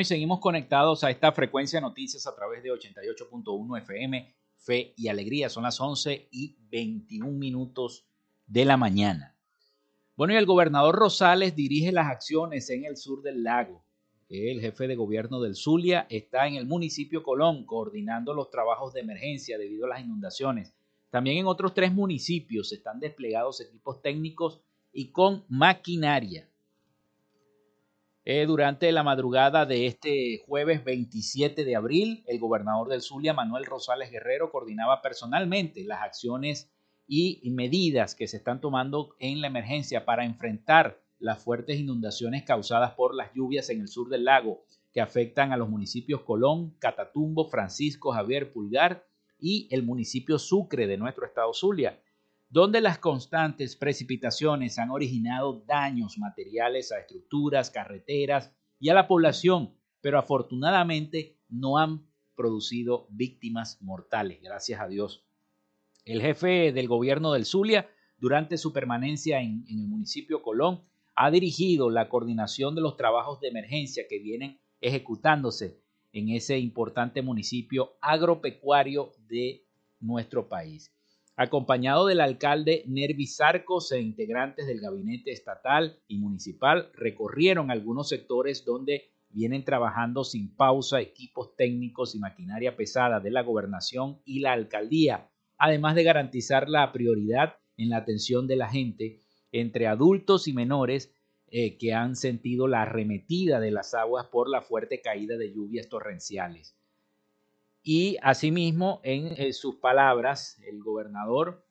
Y 0.00 0.04
seguimos 0.04 0.40
conectados 0.40 1.04
a 1.04 1.10
esta 1.10 1.32
frecuencia 1.32 1.80
noticias 1.80 2.26
a 2.26 2.34
través 2.34 2.62
de 2.62 2.70
88.1 2.70 3.78
FM 3.78 4.34
fe 4.64 4.94
y 4.96 5.08
alegría. 5.08 5.48
Son 5.48 5.62
las 5.62 5.80
11 5.80 6.28
y 6.30 6.56
21 6.70 7.30
minutos 7.32 8.06
de 8.46 8.64
la 8.64 8.76
mañana. 8.76 9.36
Bueno, 10.16 10.32
y 10.32 10.36
el 10.36 10.46
gobernador 10.46 10.94
Rosales 10.94 11.54
dirige 11.54 11.92
las 11.92 12.06
acciones 12.06 12.70
en 12.70 12.84
el 12.84 12.96
sur 12.96 13.22
del 13.22 13.42
lago. 13.42 13.84
El 14.28 14.60
jefe 14.60 14.88
de 14.88 14.96
gobierno 14.96 15.40
del 15.40 15.54
Zulia 15.54 16.06
está 16.08 16.46
en 16.46 16.54
el 16.54 16.66
municipio 16.66 17.22
Colón 17.22 17.66
coordinando 17.66 18.32
los 18.32 18.50
trabajos 18.50 18.92
de 18.94 19.00
emergencia 19.00 19.58
debido 19.58 19.86
a 19.86 19.90
las 19.90 20.00
inundaciones. 20.00 20.72
También 21.10 21.38
en 21.38 21.46
otros 21.46 21.74
tres 21.74 21.92
municipios 21.92 22.72
están 22.72 23.00
desplegados 23.00 23.60
equipos 23.60 24.00
técnicos 24.02 24.60
y 24.92 25.10
con 25.10 25.44
maquinaria. 25.48 26.48
Eh, 28.26 28.46
durante 28.46 28.90
la 28.90 29.02
madrugada 29.02 29.66
de 29.66 29.86
este 29.86 30.42
jueves 30.46 30.82
27 30.82 31.62
de 31.62 31.76
abril, 31.76 32.24
el 32.26 32.38
gobernador 32.38 32.88
del 32.88 33.02
Zulia, 33.02 33.34
Manuel 33.34 33.66
Rosales 33.66 34.10
Guerrero, 34.10 34.50
coordinaba 34.50 35.02
personalmente 35.02 35.84
las 35.84 36.00
acciones 36.00 36.70
y 37.06 37.42
medidas 37.50 38.14
que 38.14 38.26
se 38.26 38.38
están 38.38 38.62
tomando 38.62 39.14
en 39.18 39.42
la 39.42 39.48
emergencia 39.48 40.06
para 40.06 40.24
enfrentar 40.24 41.02
las 41.18 41.44
fuertes 41.44 41.78
inundaciones 41.78 42.44
causadas 42.44 42.94
por 42.94 43.14
las 43.14 43.30
lluvias 43.34 43.68
en 43.68 43.82
el 43.82 43.88
sur 43.88 44.08
del 44.08 44.24
lago, 44.24 44.64
que 44.90 45.02
afectan 45.02 45.52
a 45.52 45.58
los 45.58 45.68
municipios 45.68 46.22
Colón, 46.22 46.76
Catatumbo, 46.78 47.48
Francisco 47.50 48.12
Javier 48.12 48.52
Pulgar 48.54 49.06
y 49.38 49.68
el 49.70 49.82
municipio 49.82 50.38
Sucre 50.38 50.86
de 50.86 50.96
nuestro 50.96 51.26
estado 51.26 51.52
Zulia, 51.52 52.00
donde 52.54 52.80
las 52.80 53.00
constantes 53.00 53.74
precipitaciones 53.74 54.78
han 54.78 54.90
originado 54.90 55.64
daños 55.66 56.18
materiales 56.18 56.92
a 56.92 57.00
estructuras, 57.00 57.68
carreteras 57.68 58.52
y 58.78 58.90
a 58.90 58.94
la 58.94 59.08
población, 59.08 59.74
pero 60.00 60.20
afortunadamente 60.20 61.36
no 61.48 61.78
han 61.78 62.06
producido 62.36 63.08
víctimas 63.10 63.82
mortales, 63.82 64.40
gracias 64.40 64.80
a 64.80 64.86
Dios. 64.86 65.24
El 66.04 66.22
jefe 66.22 66.70
del 66.70 66.86
gobierno 66.86 67.32
del 67.32 67.44
Zulia, 67.44 67.90
durante 68.18 68.56
su 68.56 68.72
permanencia 68.72 69.40
en, 69.40 69.64
el 69.68 69.88
municipio 69.88 70.40
Colón, 70.40 70.84
ha 71.16 71.32
dirigido 71.32 71.90
la 71.90 72.08
coordinación 72.08 72.76
de 72.76 72.82
los 72.82 72.96
trabajos 72.96 73.40
de 73.40 73.48
emergencia 73.48 74.04
que 74.08 74.20
vienen 74.20 74.60
ejecutándose 74.80 75.80
en 76.12 76.28
ese 76.28 76.56
importante 76.60 77.20
municipio 77.20 77.96
agropecuario 78.00 79.10
de 79.26 79.66
nuestro 79.98 80.48
país. 80.48 80.93
Acompañado 81.36 82.06
del 82.06 82.20
alcalde 82.20 82.84
Nervis 82.86 83.36
Sarcos 83.36 83.90
e 83.90 84.00
integrantes 84.00 84.68
del 84.68 84.80
gabinete 84.80 85.32
estatal 85.32 85.98
y 86.06 86.18
municipal, 86.18 86.92
recorrieron 86.94 87.72
algunos 87.72 88.08
sectores 88.08 88.64
donde 88.64 89.10
vienen 89.30 89.64
trabajando 89.64 90.22
sin 90.22 90.54
pausa 90.54 91.00
equipos 91.00 91.56
técnicos 91.56 92.14
y 92.14 92.20
maquinaria 92.20 92.76
pesada 92.76 93.18
de 93.18 93.32
la 93.32 93.42
gobernación 93.42 94.22
y 94.24 94.38
la 94.40 94.52
alcaldía, 94.52 95.28
además 95.58 95.96
de 95.96 96.04
garantizar 96.04 96.68
la 96.68 96.92
prioridad 96.92 97.56
en 97.76 97.90
la 97.90 97.96
atención 97.96 98.46
de 98.46 98.54
la 98.54 98.70
gente 98.70 99.20
entre 99.50 99.88
adultos 99.88 100.46
y 100.46 100.52
menores 100.52 101.12
eh, 101.48 101.76
que 101.78 101.94
han 101.94 102.14
sentido 102.14 102.68
la 102.68 102.82
arremetida 102.82 103.58
de 103.58 103.72
las 103.72 103.92
aguas 103.94 104.26
por 104.26 104.48
la 104.48 104.62
fuerte 104.62 105.00
caída 105.00 105.36
de 105.36 105.52
lluvias 105.52 105.88
torrenciales. 105.88 106.76
Y 107.86 108.16
asimismo, 108.22 109.00
en 109.04 109.34
eh, 109.36 109.52
sus 109.52 109.76
palabras, 109.76 110.58
el 110.66 110.82
gobernador 110.82 111.66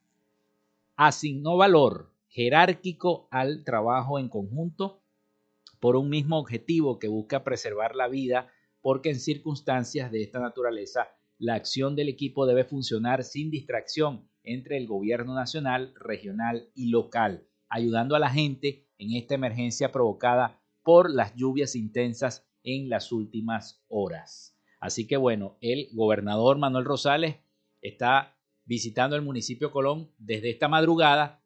asignó 0.94 1.56
valor 1.56 2.14
jerárquico 2.28 3.26
al 3.32 3.64
trabajo 3.64 4.20
en 4.20 4.28
conjunto 4.28 5.02
por 5.80 5.96
un 5.96 6.08
mismo 6.08 6.38
objetivo 6.38 7.00
que 7.00 7.08
busca 7.08 7.42
preservar 7.42 7.96
la 7.96 8.06
vida, 8.06 8.48
porque 8.80 9.10
en 9.10 9.18
circunstancias 9.18 10.12
de 10.12 10.22
esta 10.22 10.38
naturaleza 10.38 11.08
la 11.38 11.54
acción 11.54 11.96
del 11.96 12.08
equipo 12.08 12.46
debe 12.46 12.64
funcionar 12.64 13.24
sin 13.24 13.50
distracción 13.50 14.28
entre 14.44 14.76
el 14.76 14.86
gobierno 14.86 15.34
nacional, 15.34 15.94
regional 15.96 16.70
y 16.76 16.90
local, 16.90 17.48
ayudando 17.68 18.14
a 18.14 18.20
la 18.20 18.30
gente 18.30 18.86
en 18.98 19.16
esta 19.16 19.34
emergencia 19.34 19.90
provocada 19.90 20.62
por 20.84 21.10
las 21.10 21.34
lluvias 21.34 21.74
intensas 21.74 22.46
en 22.62 22.88
las 22.88 23.10
últimas 23.10 23.82
horas. 23.88 24.53
Así 24.84 25.06
que 25.06 25.16
bueno, 25.16 25.56
el 25.62 25.88
gobernador 25.94 26.58
Manuel 26.58 26.84
Rosales 26.84 27.36
está 27.80 28.36
visitando 28.66 29.16
el 29.16 29.22
municipio 29.22 29.70
Colón 29.70 30.10
desde 30.18 30.50
esta 30.50 30.68
madrugada, 30.68 31.42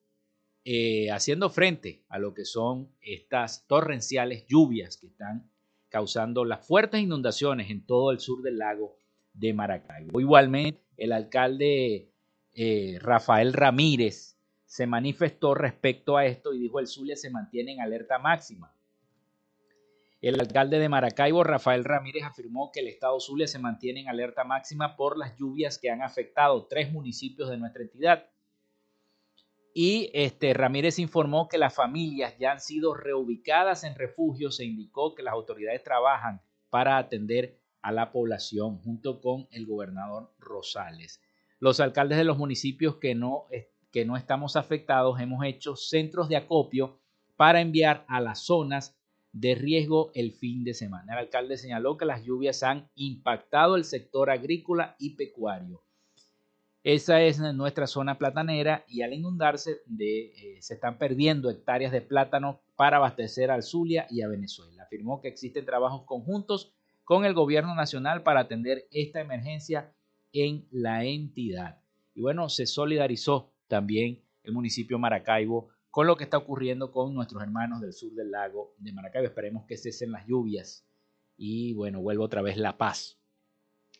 eh, 0.65 1.13
haciendo 1.13 1.49
frente 1.49 2.05
a 2.09 2.19
lo 2.19 2.35
que 2.35 2.45
son 2.45 2.91
estas 3.01 3.65
torrenciales 3.69 4.45
lluvias 4.49 4.97
que 4.97 5.07
están 5.07 5.53
causando 5.89 6.45
las 6.45 6.67
fuertes 6.67 7.01
inundaciones 7.01 7.71
en 7.71 7.87
todo 7.87 8.11
el 8.11 8.19
sur 8.19 8.43
del 8.43 8.59
lago 8.59 8.97
de 9.35 9.55
Maracaibo. 9.55 10.19
Igualmente, 10.19 10.81
el 10.97 11.13
alcalde 11.13 12.11
eh, 12.55 12.99
Rafael 13.01 13.53
Ramírez 13.53 14.37
se 14.67 14.89
manifestó 14.89 15.55
respecto 15.55 16.17
a 16.17 16.27
esto 16.27 16.53
y 16.55 16.59
dijo 16.59 16.81
el 16.81 16.89
Zulia 16.89 17.15
se 17.15 17.31
mantiene 17.31 17.75
en 17.75 17.83
alerta 17.83 18.19
máxima. 18.19 18.75
El 20.21 20.41
alcalde 20.41 20.81
de 20.81 20.89
Maracaibo, 20.89 21.45
Rafael 21.45 21.85
Ramírez, 21.85 22.25
afirmó 22.25 22.71
que 22.73 22.81
el 22.81 22.89
estado 22.89 23.21
Zulia 23.21 23.47
se 23.47 23.61
mantiene 23.61 24.01
en 24.01 24.09
alerta 24.09 24.43
máxima 24.43 24.97
por 24.97 25.17
las 25.17 25.37
lluvias 25.37 25.79
que 25.79 25.91
han 25.91 26.03
afectado 26.03 26.67
tres 26.67 26.93
municipios 26.93 27.49
de 27.49 27.57
nuestra 27.57 27.83
entidad. 27.83 28.27
Y 29.73 30.11
este, 30.13 30.55
Ramírez 30.55 30.99
informó 30.99 31.49
que 31.49 31.57
las 31.57 31.73
familias 31.73 32.37
ya 32.37 32.51
han 32.51 32.61
sido 32.61 32.95
reubicadas 32.95 33.85
en 33.85 33.95
refugios 33.95 34.59
e 34.59 34.65
indicó 34.65 35.15
que 35.15 35.23
las 35.23 35.35
autoridades 35.35 35.85
trabajan 35.85 36.43
para 36.69 36.99
atender 36.99 37.61
a 37.81 37.93
la 37.93 38.11
población 38.11 38.79
junto 38.79 39.21
con 39.21 39.47
el 39.53 39.67
gobernador 39.67 40.35
Rosales. 40.41 41.23
Los 41.61 41.79
alcaldes 41.79 42.19
de 42.19 42.25
los 42.25 42.39
municipios 42.39 42.97
que 42.97 43.15
no 43.15 43.47
que 43.93 44.05
no 44.05 44.17
estamos 44.17 44.57
afectados, 44.57 45.19
hemos 45.21 45.45
hecho 45.45 45.77
centros 45.77 46.29
de 46.29 46.37
acopio 46.37 47.01
para 47.37 47.61
enviar 47.61 48.05
a 48.09 48.21
las 48.21 48.45
zonas 48.45 48.98
de 49.33 49.55
riesgo 49.55 50.11
el 50.15 50.33
fin 50.33 50.65
de 50.65 50.75
semana. 50.75 51.13
El 51.13 51.19
alcalde 51.21 51.57
señaló 51.57 51.97
que 51.97 52.05
las 52.05 52.25
lluvias 52.25 52.63
han 52.63 52.89
impactado 52.95 53.77
el 53.77 53.85
sector 53.85 54.31
agrícola 54.31 54.97
y 54.99 55.17
pecuario. 55.17 55.83
Esa 56.85 57.21
es 57.23 57.39
nuestra 57.39 57.87
zona 57.87 58.17
platanera 58.19 58.85
y 58.89 59.03
al 59.03 59.13
inundarse 59.13 59.83
eh, 59.99 60.57
se 60.61 60.75
están 60.75 60.97
perdiendo 60.97 61.51
hectáreas 61.51 61.93
de 61.93 62.01
plátano 62.01 62.61
para 62.77 62.97
abastecer 62.97 63.51
al 63.51 63.63
Zulia 63.63 64.07
y 64.11 64.23
a 64.23 64.29
Venezuela. 64.29 64.85
Afirmó 64.85 65.21
que 65.21 65.29
existen 65.29 65.67
trabajos 65.67 66.05
conjuntos 66.05 66.73
con 67.05 67.25
el 67.25 67.35
gobierno 67.35 67.75
nacional 67.75 68.23
para 68.23 68.41
atender 68.41 68.87
esta 68.91 69.21
emergencia 69.21 69.93
en 70.33 70.67
la 70.71 71.05
entidad. 71.05 71.81
Y 72.15 72.21
bueno, 72.21 72.49
se 72.49 72.67
solidarizó 72.67 73.53
también 73.67 74.23
el 74.45 74.53
municipio 74.53 74.99
Maracaibo 74.99 75.71
con 75.99 76.07
lo 76.07 76.15
que 76.15 76.23
está 76.23 76.37
ocurriendo 76.37 76.93
con 76.93 77.13
nuestros 77.13 77.43
hermanos 77.43 77.81
del 77.81 77.93
sur 77.93 78.13
del 78.13 78.31
lago 78.31 78.73
de 78.79 78.93
Maracaibo. 78.93 79.27
Esperemos 79.27 79.65
que 79.67 79.77
cesen 79.77 80.13
las 80.13 80.25
lluvias 80.29 80.87
y 81.37 81.75
bueno, 81.75 82.01
vuelva 82.01 82.25
otra 82.25 82.41
vez 82.41 82.57
la 82.57 82.79
paz 82.79 83.21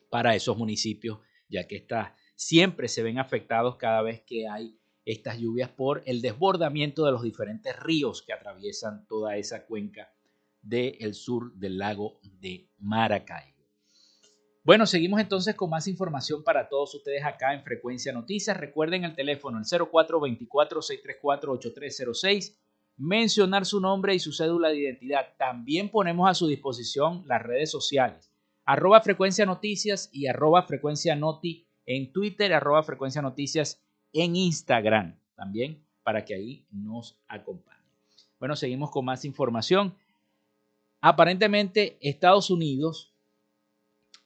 para 0.09 0.37
esos 0.37 0.57
municipios, 0.57 1.19
ya 1.49 1.67
que 1.67 1.75
está, 1.75 2.15
siempre 2.37 2.87
se 2.87 3.03
ven 3.03 3.19
afectados 3.19 3.79
cada 3.79 4.01
vez 4.03 4.23
que 4.23 4.47
hay 4.47 4.79
estas 5.05 5.41
lluvias 5.41 5.71
por 5.71 6.05
el 6.07 6.23
desbordamiento 6.23 7.05
de 7.05 7.11
los 7.11 7.25
diferentes 7.25 7.77
ríos 7.81 8.23
que 8.23 8.33
atraviesan 8.33 9.05
toda 9.09 9.37
esa 9.37 9.67
cuenca 9.67 10.15
del 10.63 11.15
sur 11.15 11.53
del 11.55 11.79
lago 11.79 12.21
de 12.23 12.71
Maracaibo. 12.79 13.58
Bueno, 14.69 14.85
seguimos 14.85 15.19
entonces 15.19 15.55
con 15.55 15.71
más 15.71 15.89
información 15.89 16.45
para 16.45 16.69
todos 16.69 16.95
ustedes 16.95 17.25
acá 17.25 17.55
en 17.55 17.63
Frecuencia 17.63 18.13
Noticias. 18.13 18.55
Recuerden 18.55 19.05
el 19.05 19.15
teléfono, 19.15 19.57
el 19.57 19.65
0424-634-8306. 19.65 22.55
Mencionar 22.99 23.65
su 23.65 23.81
nombre 23.81 24.15
y 24.15 24.19
su 24.19 24.31
cédula 24.31 24.69
de 24.69 24.81
identidad. 24.81 25.29
También 25.39 25.89
ponemos 25.89 26.29
a 26.29 26.35
su 26.35 26.47
disposición 26.47 27.25
las 27.27 27.43
redes 27.43 27.71
sociales. 27.71 28.31
Arroba 28.67 29.01
Frecuencia 29.01 29.47
Noticias 29.47 30.11
y 30.13 30.27
arroba 30.27 30.65
Frecuencia 30.65 31.17
Noti 31.17 31.67
en 31.87 32.13
Twitter, 32.13 32.53
arroba 32.53 32.83
Frecuencia 32.83 33.23
Noticias 33.23 33.83
en 34.13 34.37
Instagram. 34.37 35.19
También 35.35 35.83
para 36.03 36.27
que 36.27 36.35
ahí 36.35 36.67
nos 36.71 37.19
acompañen. 37.27 37.91
Bueno, 38.39 38.55
seguimos 38.55 38.91
con 38.91 39.07
más 39.07 39.25
información. 39.25 39.95
Aparentemente 41.01 41.97
Estados 42.03 42.51
Unidos 42.51 43.15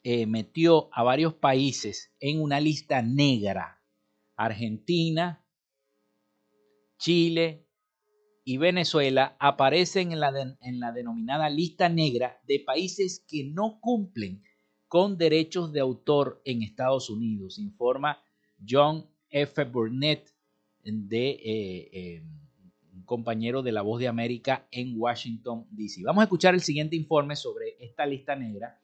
eh, 0.05 0.27
metió 0.27 0.89
a 0.93 1.03
varios 1.03 1.35
países 1.35 2.13
en 2.19 2.41
una 2.41 2.61
lista 2.61 3.03
negra. 3.03 3.83
Argentina, 4.37 5.45
Chile 6.99 7.69
y 8.45 8.57
Venezuela 8.57 9.37
aparecen 9.39 10.13
en 10.13 10.21
la, 10.21 10.57
en 10.61 10.81
la 10.81 10.93
denominada 10.93 11.49
lista 11.49 11.89
negra 11.89 12.41
de 12.47 12.61
países 12.61 13.25
que 13.29 13.45
no 13.45 13.79
cumplen 13.81 14.43
con 14.89 15.17
derechos 15.17 15.73
de 15.73 15.81
autor 15.81 16.43
en 16.45 16.63
Estados 16.63 17.09
Unidos, 17.09 17.59
informa 17.59 18.23
John 18.69 19.09
F. 19.31 19.65
Burnett, 19.65 20.29
de, 20.85 21.31
eh, 21.31 21.91
eh, 21.93 22.23
un 22.93 23.05
compañero 23.05 23.63
de 23.63 23.73
La 23.73 23.83
Voz 23.83 24.01
de 24.01 24.09
América 24.09 24.69
en 24.71 24.95
Washington, 24.99 25.67
D.C. 25.71 26.03
Vamos 26.05 26.23
a 26.23 26.25
escuchar 26.25 26.55
el 26.55 26.61
siguiente 26.61 26.97
informe 26.97 27.37
sobre 27.37 27.77
esta 27.79 28.05
lista 28.05 28.37
negra 28.37 28.82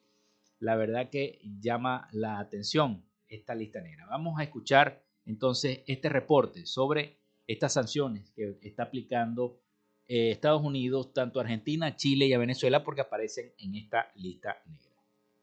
la 0.61 0.77
verdad 0.77 1.11
que 1.11 1.41
llama 1.61 2.09
la 2.13 2.39
atención 2.39 3.05
esta 3.29 3.55
lista 3.55 3.81
negra. 3.81 4.07
Vamos 4.07 4.39
a 4.39 4.43
escuchar 4.43 5.03
entonces 5.25 5.81
este 5.87 6.09
reporte 6.09 6.67
sobre 6.67 7.19
estas 7.47 7.73
sanciones 7.73 8.31
que 8.33 8.59
está 8.63 8.85
aplicando 8.85 9.61
eh, 10.07 10.31
Estados 10.31 10.63
Unidos, 10.63 11.13
tanto 11.13 11.39
a 11.39 11.43
Argentina, 11.43 11.95
Chile 11.95 12.27
y 12.27 12.33
a 12.33 12.39
Venezuela, 12.39 12.83
porque 12.83 13.03
aparecen 13.03 13.53
en 13.59 13.75
esta 13.75 14.11
lista 14.15 14.57
negra. 14.67 14.88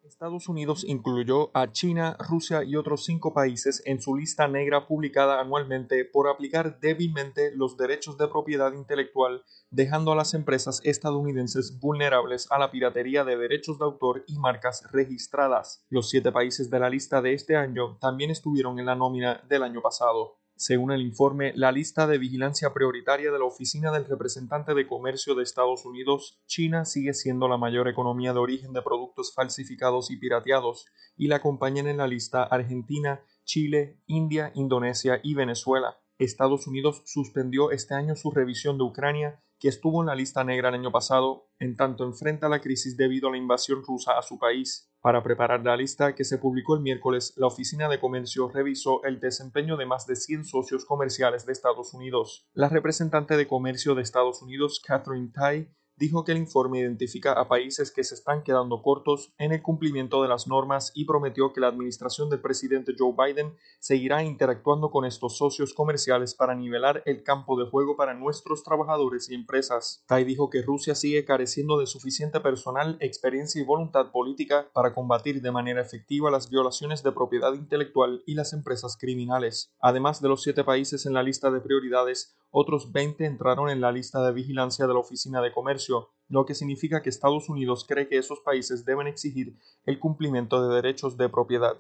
Estados 0.07 0.47
Unidos 0.47 0.85
incluyó 0.87 1.49
a 1.55 1.71
China, 1.71 2.15
Rusia 2.19 2.63
y 2.63 2.75
otros 2.75 3.05
cinco 3.05 3.33
países 3.33 3.81
en 3.85 3.99
su 4.01 4.15
lista 4.15 4.47
negra 4.47 4.87
publicada 4.87 5.41
anualmente 5.41 6.05
por 6.05 6.29
aplicar 6.29 6.79
débilmente 6.79 7.51
los 7.55 7.75
derechos 7.75 8.17
de 8.17 8.27
propiedad 8.27 8.73
intelectual, 8.73 9.43
dejando 9.71 10.11
a 10.11 10.15
las 10.15 10.33
empresas 10.33 10.79
estadounidenses 10.83 11.79
vulnerables 11.79 12.47
a 12.51 12.59
la 12.59 12.71
piratería 12.71 13.23
de 13.23 13.37
derechos 13.37 13.79
de 13.79 13.85
autor 13.85 14.23
y 14.27 14.37
marcas 14.37 14.83
registradas. 14.91 15.83
Los 15.89 16.09
siete 16.09 16.31
países 16.31 16.69
de 16.69 16.79
la 16.79 16.89
lista 16.89 17.21
de 17.21 17.33
este 17.33 17.55
año 17.55 17.97
también 17.99 18.29
estuvieron 18.29 18.79
en 18.79 18.85
la 18.85 18.95
nómina 18.95 19.43
del 19.49 19.63
año 19.63 19.81
pasado. 19.81 20.37
Según 20.57 20.93
el 20.93 21.01
informe, 21.01 21.51
la 21.53 21.73
lista 21.73 22.07
de 22.07 22.17
vigilancia 22.17 22.73
prioritaria 22.73 23.29
de 23.29 23.39
la 23.39 23.43
Oficina 23.43 23.91
del 23.91 24.05
Representante 24.05 24.73
de 24.73 24.87
Comercio 24.87 25.35
de 25.35 25.43
Estados 25.43 25.83
Unidos, 25.83 26.39
China 26.45 26.85
sigue 26.85 27.13
siendo 27.13 27.49
la 27.49 27.57
mayor 27.57 27.89
economía 27.89 28.31
de 28.31 28.39
origen 28.39 28.71
de 28.71 28.81
productos 28.81 29.33
falsificados 29.35 30.11
y 30.11 30.17
pirateados, 30.17 30.85
y 31.17 31.27
la 31.27 31.37
acompañan 31.37 31.87
en 31.87 31.97
la 31.97 32.07
lista 32.07 32.43
Argentina, 32.43 33.21
Chile, 33.43 33.99
India, 34.07 34.53
Indonesia 34.55 35.19
y 35.21 35.33
Venezuela. 35.33 35.97
Estados 36.19 36.67
Unidos 36.67 37.01
suspendió 37.05 37.71
este 37.71 37.93
año 37.93 38.15
su 38.15 38.31
revisión 38.31 38.77
de 38.77 38.85
Ucrania, 38.85 39.43
que 39.65 39.69
estuvo 39.69 40.03
en 40.03 40.05
la 40.05 40.13
lista 40.13 40.43
negra 40.43 40.69
el 40.69 40.75
año 40.75 40.91
pasado, 40.91 41.49
en 41.57 41.75
tanto 41.75 42.03
enfrenta 42.03 42.47
la 42.47 42.61
crisis 42.61 42.95
debido 42.97 43.29
a 43.29 43.31
la 43.31 43.39
invasión 43.39 43.81
rusa 43.81 44.15
a 44.15 44.21
su 44.21 44.37
país. 44.37 44.93
Para 45.01 45.23
preparar 45.23 45.65
la 45.65 45.75
lista 45.75 46.13
que 46.13 46.23
se 46.23 46.37
publicó 46.37 46.75
el 46.75 46.81
miércoles, 46.81 47.33
la 47.35 47.47
Oficina 47.47 47.89
de 47.89 47.99
Comercio 47.99 48.47
revisó 48.47 49.03
el 49.05 49.19
desempeño 49.19 49.75
de 49.75 49.87
más 49.87 50.05
de 50.05 50.17
100 50.17 50.45
socios 50.45 50.85
comerciales 50.85 51.47
de 51.47 51.53
Estados 51.53 51.95
Unidos. 51.95 52.47
La 52.53 52.69
representante 52.69 53.37
de 53.37 53.47
Comercio 53.47 53.95
de 53.95 54.03
Estados 54.03 54.43
Unidos, 54.43 54.79
Catherine 54.85 55.31
Tai, 55.33 55.67
dijo 55.97 56.23
que 56.23 56.33
el 56.33 56.37
informe 56.37 56.79
identifica 56.79 57.33
a 57.33 57.47
países 57.47 57.91
que 57.91 58.03
se 58.03 58.15
están 58.15 58.43
quedando 58.43 58.81
cortos 58.81 59.33
en 59.37 59.51
el 59.51 59.61
cumplimiento 59.61 60.21
de 60.21 60.27
las 60.27 60.47
normas 60.47 60.91
y 60.95 61.05
prometió 61.05 61.53
que 61.53 61.61
la 61.61 61.67
administración 61.67 62.29
del 62.29 62.41
presidente 62.41 62.93
Joe 62.97 63.13
Biden 63.17 63.55
seguirá 63.79 64.23
interactuando 64.23 64.91
con 64.91 65.05
estos 65.05 65.37
socios 65.37 65.73
comerciales 65.73 66.35
para 66.35 66.55
nivelar 66.55 67.01
el 67.05 67.23
campo 67.23 67.57
de 67.57 67.69
juego 67.69 67.95
para 67.95 68.13
nuestros 68.13 68.63
trabajadores 68.63 69.29
y 69.29 69.35
empresas. 69.35 70.03
Tai 70.07 70.23
dijo 70.23 70.49
que 70.49 70.61
Rusia 70.61 70.95
sigue 70.95 71.25
careciendo 71.25 71.79
de 71.79 71.85
suficiente 71.85 72.39
personal, 72.39 72.97
experiencia 72.99 73.61
y 73.61 73.65
voluntad 73.65 74.11
política 74.11 74.69
para 74.73 74.93
combatir 74.93 75.41
de 75.41 75.51
manera 75.51 75.81
efectiva 75.81 76.31
las 76.31 76.49
violaciones 76.49 77.03
de 77.03 77.11
propiedad 77.11 77.53
intelectual 77.53 78.23
y 78.25 78.35
las 78.35 78.53
empresas 78.53 78.97
criminales. 78.97 79.71
Además 79.79 80.21
de 80.21 80.29
los 80.29 80.43
siete 80.43 80.63
países 80.63 81.05
en 81.05 81.13
la 81.13 81.23
lista 81.23 81.51
de 81.51 81.61
prioridades, 81.61 82.35
otros 82.57 82.93
20 82.93 83.25
entraron 83.25 83.69
en 83.69 83.81
la 83.81 83.91
lista 83.91 84.25
de 84.25 84.31
vigilancia 84.31 84.87
de 84.87 84.93
la 84.93 84.99
Oficina 85.01 85.41
de 85.41 85.51
Comercio, 85.51 86.11
lo 86.29 86.45
que 86.45 86.55
significa 86.55 87.01
que 87.01 87.09
Estados 87.09 87.49
Unidos 87.49 87.83
cree 87.85 88.07
que 88.07 88.17
esos 88.17 88.39
países 88.39 88.85
deben 88.85 89.07
exigir 89.07 89.59
el 89.83 89.99
cumplimiento 89.99 90.65
de 90.65 90.73
derechos 90.73 91.17
de 91.17 91.27
propiedad. 91.27 91.77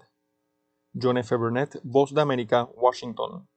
John 0.93 1.17
F. 1.17 1.33
Burnett, 1.37 1.79
Voz 1.83 2.13
de 2.13 2.21
América, 2.21 2.67
Washington. 2.75 3.47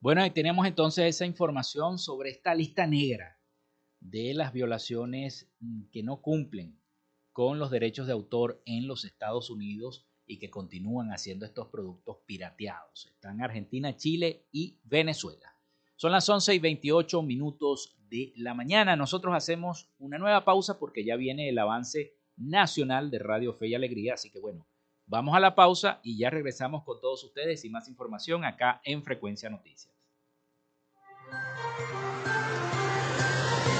Bueno, 0.00 0.26
y 0.26 0.30
tenemos 0.32 0.66
entonces 0.66 1.06
esa 1.06 1.24
información 1.24 1.98
sobre 1.98 2.28
esta 2.28 2.54
lista 2.54 2.86
negra 2.86 3.38
de 4.04 4.34
las 4.34 4.52
violaciones 4.52 5.50
mm, 5.60 5.84
que 5.90 6.02
no 6.02 6.20
cumplen 6.20 6.78
con 7.32 7.58
los 7.58 7.70
derechos 7.70 8.06
de 8.06 8.12
autor 8.12 8.62
en 8.66 8.86
los 8.86 9.04
Estados 9.04 9.50
Unidos 9.50 10.06
y 10.26 10.38
que 10.38 10.50
continúan 10.50 11.10
haciendo 11.10 11.44
estos 11.46 11.68
productos 11.68 12.18
pirateados. 12.26 13.06
Están 13.06 13.42
Argentina, 13.42 13.96
Chile 13.96 14.46
y 14.52 14.78
Venezuela. 14.84 15.58
Son 15.96 16.12
las 16.12 16.28
11 16.28 16.54
y 16.54 16.58
28 16.58 17.22
minutos 17.22 17.96
de 18.08 18.32
la 18.36 18.54
mañana. 18.54 18.94
Nosotros 18.94 19.34
hacemos 19.34 19.90
una 19.98 20.18
nueva 20.18 20.44
pausa 20.44 20.78
porque 20.78 21.04
ya 21.04 21.16
viene 21.16 21.48
el 21.48 21.58
avance 21.58 22.14
nacional 22.36 23.10
de 23.10 23.18
Radio 23.18 23.54
Fe 23.54 23.68
y 23.68 23.74
Alegría. 23.74 24.14
Así 24.14 24.30
que 24.30 24.38
bueno, 24.38 24.66
vamos 25.06 25.34
a 25.34 25.40
la 25.40 25.54
pausa 25.54 26.00
y 26.02 26.18
ya 26.18 26.30
regresamos 26.30 26.84
con 26.84 27.00
todos 27.00 27.24
ustedes 27.24 27.64
y 27.64 27.70
más 27.70 27.88
información 27.88 28.44
acá 28.44 28.80
en 28.84 29.02
Frecuencia 29.02 29.48
Noticias. 29.48 29.93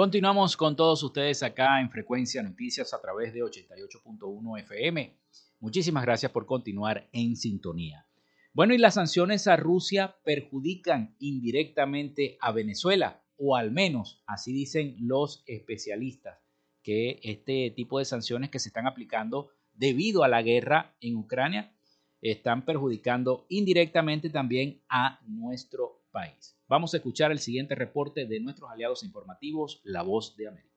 Continuamos 0.00 0.56
con 0.56 0.76
todos 0.76 1.02
ustedes 1.02 1.42
acá 1.42 1.78
en 1.78 1.90
Frecuencia 1.90 2.42
Noticias 2.42 2.94
a 2.94 3.02
través 3.02 3.34
de 3.34 3.40
88.1 3.40 4.60
FM. 4.60 5.14
Muchísimas 5.58 6.04
gracias 6.04 6.32
por 6.32 6.46
continuar 6.46 7.10
en 7.12 7.36
sintonía. 7.36 8.06
Bueno, 8.54 8.72
y 8.72 8.78
las 8.78 8.94
sanciones 8.94 9.46
a 9.46 9.56
Rusia 9.56 10.16
perjudican 10.24 11.16
indirectamente 11.18 12.38
a 12.40 12.50
Venezuela, 12.50 13.22
o 13.36 13.56
al 13.56 13.72
menos 13.72 14.22
así 14.26 14.54
dicen 14.54 14.96
los 15.00 15.44
especialistas, 15.46 16.38
que 16.82 17.20
este 17.22 17.70
tipo 17.76 17.98
de 17.98 18.06
sanciones 18.06 18.48
que 18.48 18.58
se 18.58 18.70
están 18.70 18.86
aplicando 18.86 19.50
debido 19.74 20.24
a 20.24 20.28
la 20.28 20.40
guerra 20.40 20.96
en 21.02 21.16
Ucrania 21.16 21.76
están 22.22 22.64
perjudicando 22.64 23.44
indirectamente 23.50 24.30
también 24.30 24.80
a 24.88 25.20
nuestro 25.26 25.99
país. 26.10 26.56
Vamos 26.68 26.94
a 26.94 26.98
escuchar 26.98 27.32
el 27.32 27.38
siguiente 27.38 27.74
reporte 27.74 28.26
de 28.26 28.40
nuestros 28.40 28.70
aliados 28.70 29.02
informativos, 29.02 29.80
La 29.84 30.02
Voz 30.02 30.36
de 30.36 30.48
América. 30.48 30.70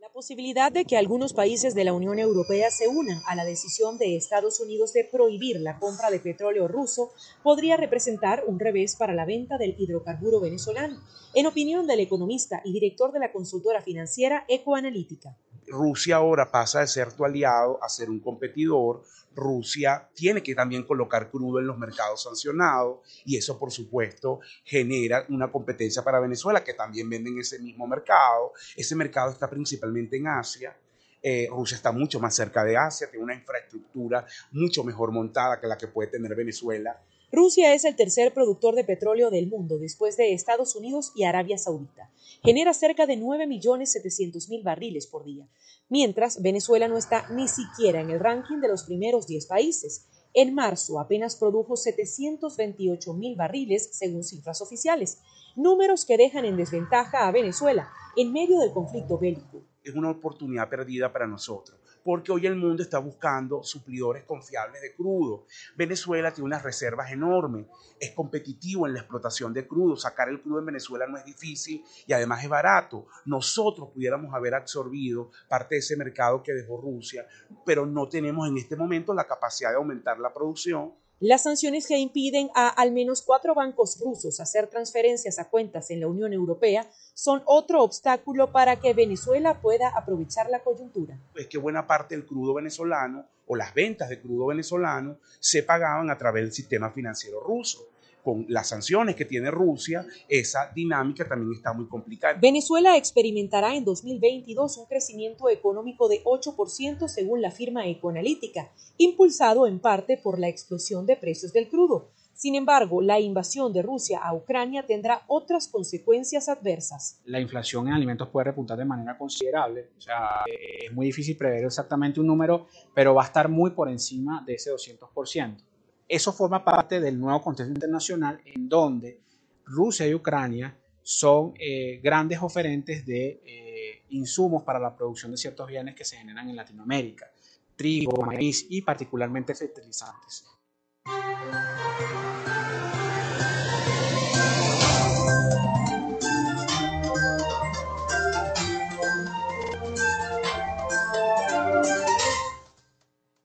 La 0.00 0.08
posibilidad 0.08 0.72
de 0.72 0.86
que 0.86 0.96
algunos 0.96 1.34
países 1.34 1.74
de 1.74 1.84
la 1.84 1.92
Unión 1.92 2.18
Europea 2.18 2.70
se 2.70 2.88
unan 2.88 3.20
a 3.26 3.34
la 3.34 3.44
decisión 3.44 3.98
de 3.98 4.16
Estados 4.16 4.58
Unidos 4.58 4.94
de 4.94 5.04
prohibir 5.04 5.60
la 5.60 5.78
compra 5.78 6.10
de 6.10 6.20
petróleo 6.20 6.68
ruso 6.68 7.12
podría 7.42 7.76
representar 7.76 8.44
un 8.46 8.58
revés 8.58 8.96
para 8.96 9.12
la 9.12 9.26
venta 9.26 9.58
del 9.58 9.76
hidrocarburo 9.78 10.40
venezolano, 10.40 10.98
en 11.34 11.46
opinión 11.46 11.86
del 11.86 12.00
economista 12.00 12.62
y 12.64 12.72
director 12.72 13.12
de 13.12 13.20
la 13.20 13.30
consultora 13.30 13.82
financiera 13.82 14.46
Ecoanalítica. 14.48 15.36
Rusia 15.66 16.16
ahora 16.16 16.50
pasa 16.50 16.80
de 16.80 16.86
ser 16.86 17.12
tu 17.12 17.24
aliado 17.24 17.78
a 17.82 17.88
ser 17.88 18.08
un 18.08 18.20
competidor 18.20 19.04
Rusia 19.40 20.08
tiene 20.14 20.42
que 20.42 20.54
también 20.54 20.84
colocar 20.84 21.30
crudo 21.30 21.58
en 21.58 21.66
los 21.66 21.78
mercados 21.78 22.22
sancionados 22.22 23.00
y 23.24 23.36
eso 23.36 23.58
por 23.58 23.72
supuesto 23.72 24.40
genera 24.64 25.24
una 25.30 25.50
competencia 25.50 26.02
para 26.02 26.20
Venezuela 26.20 26.62
que 26.62 26.74
también 26.74 27.08
vende 27.10 27.30
en 27.30 27.40
ese 27.40 27.58
mismo 27.58 27.86
mercado. 27.86 28.52
Ese 28.76 28.94
mercado 28.94 29.32
está 29.32 29.48
principalmente 29.48 30.16
en 30.16 30.28
Asia. 30.28 30.76
Eh, 31.22 31.48
Rusia 31.50 31.76
está 31.76 31.92
mucho 31.92 32.18
más 32.18 32.34
cerca 32.34 32.64
de 32.64 32.76
Asia, 32.76 33.10
tiene 33.10 33.24
una 33.24 33.34
infraestructura 33.34 34.24
mucho 34.52 34.84
mejor 34.84 35.12
montada 35.12 35.60
que 35.60 35.66
la 35.66 35.76
que 35.76 35.88
puede 35.88 36.10
tener 36.10 36.34
Venezuela 36.34 36.98
Rusia 37.32 37.74
es 37.74 37.84
el 37.84 37.94
tercer 37.94 38.34
productor 38.34 38.74
de 38.74 38.82
petróleo 38.82 39.30
del 39.30 39.46
mundo 39.46 39.78
después 39.78 40.16
de 40.16 40.32
Estados 40.32 40.74
Unidos 40.74 41.12
y 41.14 41.22
Arabia 41.22 41.58
Saudita. 41.58 42.10
Genera 42.42 42.74
cerca 42.74 43.06
de 43.06 43.16
9.700.000 43.16 44.64
barriles 44.64 45.06
por 45.06 45.24
día, 45.24 45.46
mientras 45.88 46.42
Venezuela 46.42 46.88
no 46.88 46.98
está 46.98 47.28
ni 47.30 47.46
siquiera 47.46 48.00
en 48.00 48.10
el 48.10 48.18
ranking 48.18 48.56
de 48.58 48.66
los 48.66 48.82
primeros 48.82 49.28
10 49.28 49.46
países. 49.46 50.08
En 50.34 50.54
marzo 50.54 50.98
apenas 50.98 51.36
produjo 51.36 51.74
728.000 51.74 53.36
barriles 53.36 53.90
según 53.92 54.24
cifras 54.24 54.60
oficiales, 54.60 55.20
números 55.54 56.04
que 56.04 56.16
dejan 56.16 56.44
en 56.44 56.56
desventaja 56.56 57.28
a 57.28 57.30
Venezuela 57.30 57.92
en 58.16 58.32
medio 58.32 58.58
del 58.58 58.72
conflicto 58.72 59.18
bélico. 59.18 59.62
Es 59.84 59.94
una 59.94 60.10
oportunidad 60.10 60.68
perdida 60.68 61.12
para 61.12 61.28
nosotros 61.28 61.79
porque 62.04 62.32
hoy 62.32 62.46
el 62.46 62.56
mundo 62.56 62.82
está 62.82 62.98
buscando 62.98 63.62
suplidores 63.62 64.24
confiables 64.24 64.82
de 64.82 64.94
crudo. 64.94 65.46
Venezuela 65.76 66.32
tiene 66.32 66.46
unas 66.46 66.62
reservas 66.62 67.10
enormes, 67.12 67.66
es 67.98 68.12
competitivo 68.12 68.86
en 68.86 68.94
la 68.94 69.00
explotación 69.00 69.52
de 69.52 69.66
crudo, 69.66 69.96
sacar 69.96 70.28
el 70.28 70.40
crudo 70.40 70.60
en 70.60 70.66
Venezuela 70.66 71.06
no 71.06 71.18
es 71.18 71.24
difícil 71.24 71.84
y 72.06 72.12
además 72.12 72.42
es 72.42 72.48
barato. 72.48 73.06
Nosotros 73.26 73.90
pudiéramos 73.92 74.34
haber 74.34 74.54
absorbido 74.54 75.30
parte 75.48 75.76
de 75.76 75.80
ese 75.80 75.96
mercado 75.96 76.42
que 76.42 76.52
dejó 76.52 76.80
Rusia, 76.80 77.26
pero 77.64 77.86
no 77.86 78.08
tenemos 78.08 78.48
en 78.48 78.58
este 78.58 78.76
momento 78.76 79.14
la 79.14 79.26
capacidad 79.26 79.70
de 79.70 79.76
aumentar 79.76 80.18
la 80.18 80.32
producción 80.32 80.94
las 81.20 81.42
sanciones 81.42 81.86
que 81.86 81.98
impiden 81.98 82.50
a 82.54 82.68
al 82.68 82.92
menos 82.92 83.20
cuatro 83.20 83.54
bancos 83.54 84.00
rusos 84.00 84.40
hacer 84.40 84.68
transferencias 84.68 85.38
a 85.38 85.50
cuentas 85.50 85.90
en 85.90 86.00
la 86.00 86.08
Unión 86.08 86.32
Europea 86.32 86.90
son 87.12 87.42
otro 87.44 87.82
obstáculo 87.82 88.52
para 88.52 88.80
que 88.80 88.94
Venezuela 88.94 89.60
pueda 89.60 89.90
aprovechar 89.90 90.48
la 90.48 90.60
coyuntura. 90.60 91.18
Es 91.34 91.46
que 91.46 91.58
buena 91.58 91.86
parte 91.86 92.16
del 92.16 92.24
crudo 92.24 92.54
venezolano 92.54 93.26
o 93.46 93.54
las 93.54 93.74
ventas 93.74 94.08
de 94.08 94.18
crudo 94.18 94.46
venezolano 94.46 95.18
se 95.40 95.62
pagaban 95.62 96.08
a 96.08 96.16
través 96.16 96.42
del 96.42 96.52
sistema 96.52 96.90
financiero 96.90 97.40
ruso 97.40 97.86
con 98.22 98.46
las 98.48 98.68
sanciones 98.68 99.16
que 99.16 99.24
tiene 99.24 99.50
Rusia, 99.50 100.06
esa 100.28 100.70
dinámica 100.74 101.26
también 101.26 101.52
está 101.52 101.72
muy 101.72 101.86
complicada. 101.88 102.38
Venezuela 102.40 102.96
experimentará 102.96 103.74
en 103.74 103.84
2022 103.84 104.78
un 104.78 104.86
crecimiento 104.86 105.48
económico 105.48 106.08
de 106.08 106.22
8% 106.24 107.08
según 107.08 107.42
la 107.42 107.50
firma 107.50 107.86
Ecoanalítica, 107.86 108.70
impulsado 108.96 109.66
en 109.66 109.80
parte 109.80 110.16
por 110.16 110.38
la 110.38 110.48
explosión 110.48 111.06
de 111.06 111.16
precios 111.16 111.52
del 111.52 111.68
crudo. 111.68 112.10
Sin 112.40 112.54
embargo, 112.54 113.02
la 113.02 113.20
invasión 113.20 113.70
de 113.70 113.82
Rusia 113.82 114.18
a 114.22 114.34
Ucrania 114.34 114.86
tendrá 114.86 115.24
otras 115.26 115.68
consecuencias 115.68 116.48
adversas. 116.48 117.20
La 117.26 117.38
inflación 117.38 117.88
en 117.88 117.92
alimentos 117.92 118.28
puede 118.28 118.44
repuntar 118.44 118.78
de 118.78 118.86
manera 118.86 119.18
considerable. 119.18 119.90
O 119.98 120.00
sea, 120.00 120.44
es 120.46 120.90
muy 120.90 121.04
difícil 121.04 121.36
prever 121.36 121.66
exactamente 121.66 122.18
un 122.18 122.26
número, 122.26 122.66
pero 122.94 123.14
va 123.14 123.24
a 123.24 123.26
estar 123.26 123.50
muy 123.50 123.72
por 123.72 123.90
encima 123.90 124.42
de 124.46 124.54
ese 124.54 124.72
200%. 124.72 125.69
Eso 126.10 126.32
forma 126.32 126.64
parte 126.64 126.98
del 126.98 127.20
nuevo 127.20 127.40
contexto 127.40 127.72
internacional 127.72 128.40
en 128.44 128.68
donde 128.68 129.20
Rusia 129.64 130.08
y 130.08 130.12
Ucrania 130.12 130.76
son 131.00 131.54
eh, 131.56 132.00
grandes 132.02 132.40
oferentes 132.42 133.06
de 133.06 133.40
eh, 133.46 134.02
insumos 134.08 134.64
para 134.64 134.80
la 134.80 134.96
producción 134.96 135.30
de 135.30 135.36
ciertos 135.36 135.68
bienes 135.68 135.94
que 135.94 136.04
se 136.04 136.16
generan 136.16 136.48
en 136.48 136.56
Latinoamérica, 136.56 137.30
trigo, 137.76 138.26
maíz 138.26 138.66
y 138.68 138.82
particularmente 138.82 139.54
fertilizantes. 139.54 140.44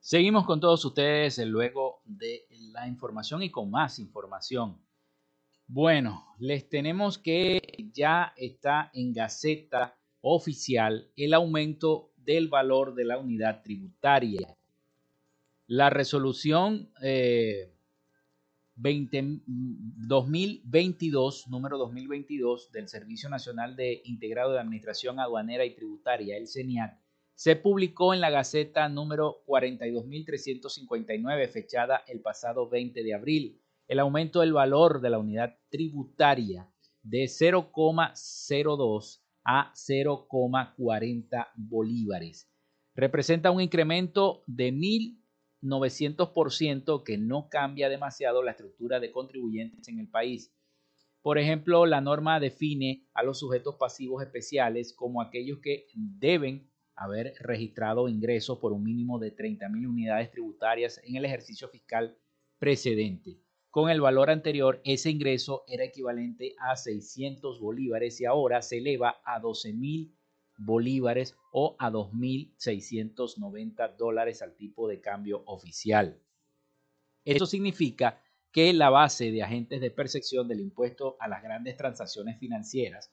Seguimos 0.08 0.46
con 0.46 0.60
todos 0.60 0.86
ustedes 0.86 1.40
luego 1.48 2.04
de 2.06 2.46
la 2.72 2.88
información 2.88 3.42
y 3.42 3.50
con 3.50 3.72
más 3.72 3.98
información. 3.98 4.80
Bueno, 5.66 6.28
les 6.38 6.70
tenemos 6.70 7.18
que 7.18 7.60
ya 7.92 8.32
está 8.38 8.92
en 8.94 9.14
Gaceta 9.14 9.98
Oficial 10.22 11.10
el 11.16 11.34
aumento 11.34 12.12
del 12.18 12.50
valor 12.50 12.94
de 12.94 13.06
la 13.06 13.18
unidad 13.18 13.64
tributaria. 13.64 14.56
La 15.66 15.90
resolución 15.90 16.92
2022, 18.76 21.48
número 21.48 21.80
2022 21.80 22.72
del 22.72 22.90
Servicio 22.90 23.28
Nacional 23.28 23.76
de 23.76 24.04
Integrado 24.06 24.52
de 24.52 24.60
Administración 24.60 25.20
Aduanera 25.20 25.66
y 25.66 25.74
Tributaria, 25.74 26.38
el 26.38 26.48
CENIAT, 26.48 26.96
se 27.36 27.56
publicó 27.58 28.14
en 28.14 28.22
la 28.22 28.30
Gaceta 28.30 28.88
número 28.88 29.44
42.359, 29.46 31.50
fechada 31.50 32.06
el 32.08 32.22
pasado 32.22 32.70
20 32.70 33.04
de 33.04 33.14
abril. 33.14 33.62
El 33.88 34.00
aumento 34.00 34.40
del 34.40 34.54
valor 34.54 35.02
de 35.02 35.10
la 35.10 35.20
unidad 35.20 35.58
tributaria 35.70 36.72
de 37.04 37.26
0,02 37.26 39.22
a 39.44 39.74
0,40 39.74 41.50
bolívares. 41.56 42.50
Representa 42.96 43.52
un 43.52 43.60
incremento 43.62 44.44
de 44.48 44.74
1.900% 44.74 47.04
que 47.04 47.18
no 47.18 47.50
cambia 47.50 47.90
demasiado 47.90 48.42
la 48.42 48.52
estructura 48.52 49.02
de 49.02 49.12
contribuyentes 49.12 49.90
en 49.90 50.00
el 50.00 50.10
país. 50.10 50.56
Por 51.22 51.38
ejemplo, 51.38 51.86
la 51.86 52.02
norma 52.02 52.40
define 52.40 53.10
a 53.14 53.24
los 53.24 53.40
sujetos 53.40 53.76
pasivos 53.76 54.24
especiales 54.24 54.94
como 54.94 55.22
aquellos 55.22 55.60
que 55.60 55.88
deben 55.94 56.72
haber 56.96 57.34
registrado 57.40 58.08
ingresos 58.08 58.60
por 58.60 58.74
un 58.74 58.84
mínimo 58.84 59.20
de 59.20 59.36
30.000 59.36 59.88
unidades 59.88 60.32
tributarias 60.32 61.02
en 61.04 61.16
el 61.16 61.26
ejercicio 61.26 61.68
fiscal 61.68 62.18
precedente. 62.58 63.42
Con 63.70 63.90
el 63.90 64.00
valor 64.00 64.30
anterior, 64.30 64.80
ese 64.86 65.10
ingreso 65.10 65.66
era 65.68 65.84
equivalente 65.84 66.56
a 66.60 66.78
600 66.78 67.60
bolívares 67.60 68.22
y 68.22 68.26
ahora 68.26 68.62
se 68.62 68.78
eleva 68.78 69.18
a 69.26 69.42
12.000 69.42 70.14
bolívares 70.58 71.36
o 71.52 71.76
a 71.80 71.92
2.690 71.92 73.98
dólares 73.98 74.42
al 74.42 74.56
tipo 74.56 74.88
de 74.88 75.02
cambio 75.02 75.44
oficial. 75.46 76.22
Eso 77.26 77.46
significa 77.46 78.22
que 78.52 78.72
la 78.72 78.90
base 78.90 79.32
de 79.32 79.44
agentes 79.44 79.82
de 79.82 79.92
percepción 79.92 80.48
del 80.48 80.62
impuesto 80.62 81.18
a 81.20 81.28
las 81.28 81.44
grandes 81.44 81.76
transacciones 81.76 82.40
financieras, 82.40 83.12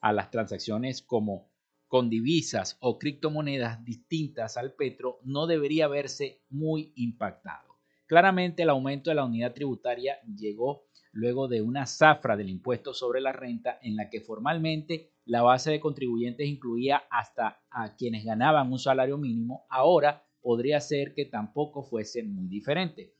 a 0.00 0.14
las 0.14 0.30
transacciones 0.30 1.02
como 1.02 1.50
con 1.88 2.10
divisas 2.10 2.76
o 2.80 2.98
criptomonedas 2.98 3.82
distintas 3.84 4.56
al 4.56 4.74
petro 4.74 5.20
no 5.24 5.46
debería 5.46 5.88
verse 5.88 6.42
muy 6.50 6.92
impactado. 6.96 7.76
Claramente 8.06 8.62
el 8.62 8.70
aumento 8.70 9.10
de 9.10 9.16
la 9.16 9.24
unidad 9.24 9.54
tributaria 9.54 10.18
llegó 10.36 10.84
luego 11.12 11.48
de 11.48 11.62
una 11.62 11.86
zafra 11.86 12.36
del 12.36 12.50
impuesto 12.50 12.94
sobre 12.94 13.20
la 13.20 13.32
renta 13.32 13.78
en 13.82 13.96
la 13.96 14.10
que 14.10 14.20
formalmente 14.20 15.12
la 15.24 15.42
base 15.42 15.70
de 15.70 15.80
contribuyentes 15.80 16.46
incluía 16.46 17.02
hasta 17.10 17.60
a 17.70 17.96
quienes 17.96 18.24
ganaban 18.24 18.70
un 18.70 18.78
salario 18.78 19.18
mínimo, 19.18 19.66
ahora 19.68 20.24
podría 20.40 20.80
ser 20.80 21.14
que 21.14 21.24
tampoco 21.24 21.82
fuese 21.82 22.22
muy 22.22 22.48
diferente. 22.48 23.14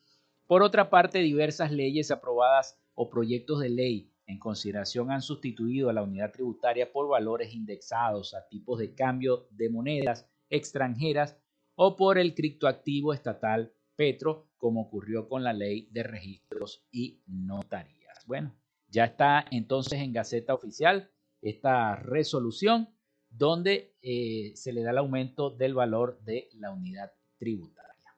Por 0.47 0.63
otra 0.63 0.89
parte, 0.89 1.19
diversas 1.19 1.73
leyes 1.73 2.11
aprobadas 2.11 2.79
o 2.95 3.11
proyectos 3.11 3.61
de 3.61 3.69
ley 3.69 4.13
en 4.29 4.39
consideración 4.39 5.11
han 5.11 5.23
sustituido 5.23 5.89
a 5.89 5.93
la 5.95 6.03
unidad 6.03 6.31
tributaria 6.31 6.93
por 6.93 7.09
valores 7.09 7.55
indexados 7.55 8.35
a 8.35 8.47
tipos 8.47 8.79
de 8.79 8.95
cambio 8.95 9.49
de 9.51 9.71
monedas 9.71 10.29
extranjeras 10.51 11.39
o 11.75 11.97
por 11.97 12.19
el 12.19 12.35
criptoactivo 12.35 13.15
estatal 13.15 13.73
Petro, 13.97 14.51
como 14.59 14.83
ocurrió 14.83 15.29
con 15.29 15.43
la 15.43 15.55
ley 15.55 15.89
de 15.91 16.03
registros 16.03 16.87
y 16.93 17.23
notarías. 17.27 18.27
Bueno, 18.27 18.55
ya 18.89 19.07
está 19.07 19.47
entonces 19.51 20.01
en 20.01 20.13
Gaceta 20.13 20.55
Oficial 20.55 21.11
esta 21.41 21.97
resolución 21.97 22.91
donde 23.31 23.97
eh, 24.03 24.53
se 24.55 24.73
le 24.73 24.83
da 24.83 24.91
el 24.91 24.99
aumento 24.99 25.51
del 25.51 25.75
valor 25.75 26.21
de 26.23 26.51
la 26.53 26.71
unidad 26.71 27.13
tributaria. 27.39 28.15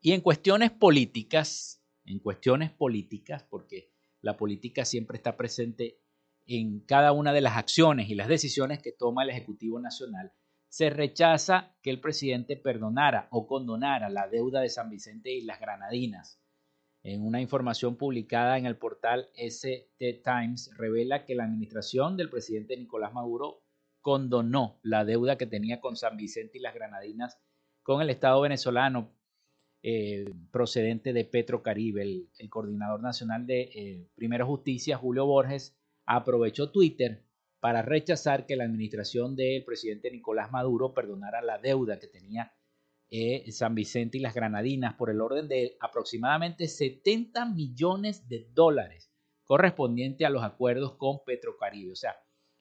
Y 0.00 0.12
en 0.12 0.20
cuestiones 0.20 0.70
políticas, 0.70 1.82
en 2.04 2.20
cuestiones 2.20 2.70
políticas, 2.70 3.42
porque 3.42 3.97
la 4.20 4.36
política 4.36 4.84
siempre 4.84 5.16
está 5.16 5.36
presente 5.36 6.00
en 6.46 6.80
cada 6.80 7.12
una 7.12 7.32
de 7.32 7.42
las 7.42 7.56
acciones 7.56 8.08
y 8.08 8.14
las 8.14 8.28
decisiones 8.28 8.80
que 8.80 8.92
toma 8.92 9.22
el 9.22 9.30
Ejecutivo 9.30 9.78
Nacional, 9.80 10.32
se 10.68 10.90
rechaza 10.90 11.76
que 11.82 11.90
el 11.90 12.00
presidente 12.00 12.56
perdonara 12.56 13.28
o 13.30 13.46
condonara 13.46 14.08
la 14.08 14.28
deuda 14.28 14.60
de 14.60 14.68
San 14.68 14.90
Vicente 14.90 15.32
y 15.32 15.42
las 15.42 15.60
Granadinas. 15.60 16.40
En 17.02 17.24
una 17.24 17.40
información 17.40 17.96
publicada 17.96 18.58
en 18.58 18.66
el 18.66 18.76
portal 18.76 19.28
ST 19.34 20.22
Times 20.24 20.70
revela 20.76 21.24
que 21.24 21.34
la 21.34 21.44
administración 21.44 22.16
del 22.16 22.30
presidente 22.30 22.76
Nicolás 22.76 23.12
Maduro 23.12 23.62
condonó 24.00 24.78
la 24.82 25.04
deuda 25.04 25.36
que 25.36 25.46
tenía 25.46 25.80
con 25.80 25.96
San 25.96 26.16
Vicente 26.16 26.58
y 26.58 26.60
las 26.60 26.74
Granadinas 26.74 27.38
con 27.82 28.02
el 28.02 28.10
Estado 28.10 28.40
venezolano 28.40 29.17
eh, 29.82 30.32
procedente 30.50 31.12
de 31.12 31.24
Petrocaribe. 31.24 32.02
El, 32.02 32.28
el 32.38 32.50
coordinador 32.50 33.00
nacional 33.00 33.46
de 33.46 33.60
eh, 33.62 34.08
Primera 34.14 34.44
Justicia, 34.44 34.96
Julio 34.96 35.26
Borges, 35.26 35.76
aprovechó 36.06 36.70
Twitter 36.70 37.24
para 37.60 37.82
rechazar 37.82 38.46
que 38.46 38.56
la 38.56 38.64
administración 38.64 39.36
del 39.36 39.64
presidente 39.64 40.10
Nicolás 40.10 40.50
Maduro 40.52 40.94
perdonara 40.94 41.42
la 41.42 41.58
deuda 41.58 41.98
que 41.98 42.06
tenía 42.06 42.52
eh, 43.10 43.50
San 43.52 43.74
Vicente 43.74 44.18
y 44.18 44.20
las 44.20 44.34
Granadinas 44.34 44.94
por 44.94 45.10
el 45.10 45.20
orden 45.20 45.48
de 45.48 45.76
aproximadamente 45.80 46.68
70 46.68 47.46
millones 47.46 48.28
de 48.28 48.48
dólares 48.52 49.10
correspondiente 49.44 50.26
a 50.26 50.30
los 50.30 50.42
acuerdos 50.42 50.96
con 50.96 51.24
Petrocaribe. 51.24 51.92
O 51.92 51.96
sea, 51.96 52.16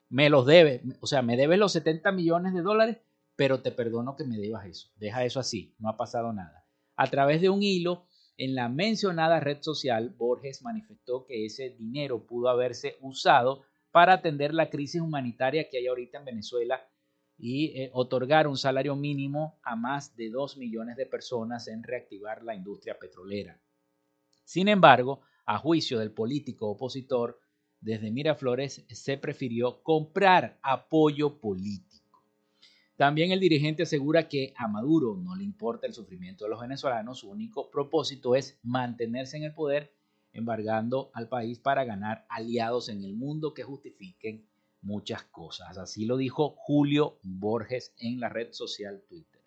me 0.10 0.30
los 0.30 0.46
debe, 0.46 0.84
o 1.02 1.08
sea, 1.08 1.22
me 1.22 1.36
debes 1.36 1.60
los 1.60 1.74
70 1.74 2.12
millones 2.14 2.54
de 2.54 2.62
dólares, 2.62 2.98
pero 3.36 3.62
te 3.62 3.72
perdono 3.72 4.16
que 4.16 4.24
me 4.24 4.38
debas 4.38 4.66
eso. 4.66 4.90
Deja 4.96 5.26
eso 5.26 5.40
así, 5.40 5.76
no 5.80 5.90
ha 5.90 5.98
pasado 5.98 6.32
nada. 6.32 6.67
A 6.98 7.08
través 7.08 7.42
de 7.42 7.50
un 7.50 7.64
hilo 7.64 8.06
en 8.38 8.56
la 8.56 8.70
mencionada 8.70 9.40
red 9.40 9.62
social, 9.62 10.10
Borges 10.10 10.62
manifestó 10.62 11.26
que 11.26 11.46
ese 11.46 11.70
dinero 11.70 12.26
pudo 12.26 12.50
haberse 12.50 12.98
usado 13.02 13.64
para 13.92 14.14
atender 14.14 14.54
la 14.54 14.70
crisis 14.70 15.02
humanitaria 15.02 15.70
que 15.70 15.78
hay 15.78 15.88
ahorita 15.88 16.20
en 16.20 16.26
Venezuela 16.26 16.88
y 17.38 17.68
eh, 17.80 17.90
otorgar 17.94 18.48
un 18.48 18.58
salario 18.58 18.96
mínimo 18.96 19.60
a 19.64 19.76
más 19.76 20.16
de 20.16 20.30
2 20.30 20.58
millones 20.58 20.98
de 20.98 21.06
personas 21.06 21.68
en 21.68 21.84
reactivar 21.84 22.44
la 22.44 22.56
industria 22.56 22.98
petrolera. 23.00 23.60
Sin 24.44 24.68
embargo, 24.68 25.22
a 25.46 25.58
juicio 25.58 26.00
del 26.00 26.12
político 26.12 26.68
opositor, 26.70 27.40
desde 27.80 28.12
Miraflores 28.12 28.86
se 28.90 29.18
prefirió 29.18 29.84
comprar 29.84 30.60
apoyo 30.64 31.40
político. 31.40 31.97
También 32.98 33.32
el 33.32 33.40
dirigente 33.40 33.84
asegura 33.84 34.28
que 34.28 34.54
a 34.58 34.68
Maduro 34.68 35.16
no 35.16 35.36
le 35.36 35.44
importa 35.44 35.86
el 35.86 35.94
sufrimiento 35.94 36.46
de 36.46 36.50
los 36.50 36.60
venezolanos, 36.60 37.20
su 37.20 37.30
único 37.30 37.70
propósito 37.70 38.36
es 38.36 38.60
mantenerse 38.64 39.38
en 39.38 39.44
el 39.44 39.54
poder, 39.54 39.94
embargando 40.34 41.12
al 41.14 41.30
país 41.30 41.60
para 41.60 41.86
ganar 41.86 42.26
aliados 42.28 42.90
en 42.90 43.04
el 43.04 43.16
mundo 43.16 43.54
que 43.54 43.62
justifiquen 43.62 44.48
muchas 44.82 45.24
cosas. 45.26 45.78
Así 45.78 46.06
lo 46.06 46.18
dijo 46.18 46.56
Julio 46.58 47.20
Borges 47.22 47.94
en 48.00 48.20
la 48.20 48.30
red 48.30 48.52
social 48.52 49.04
Twitter. 49.08 49.42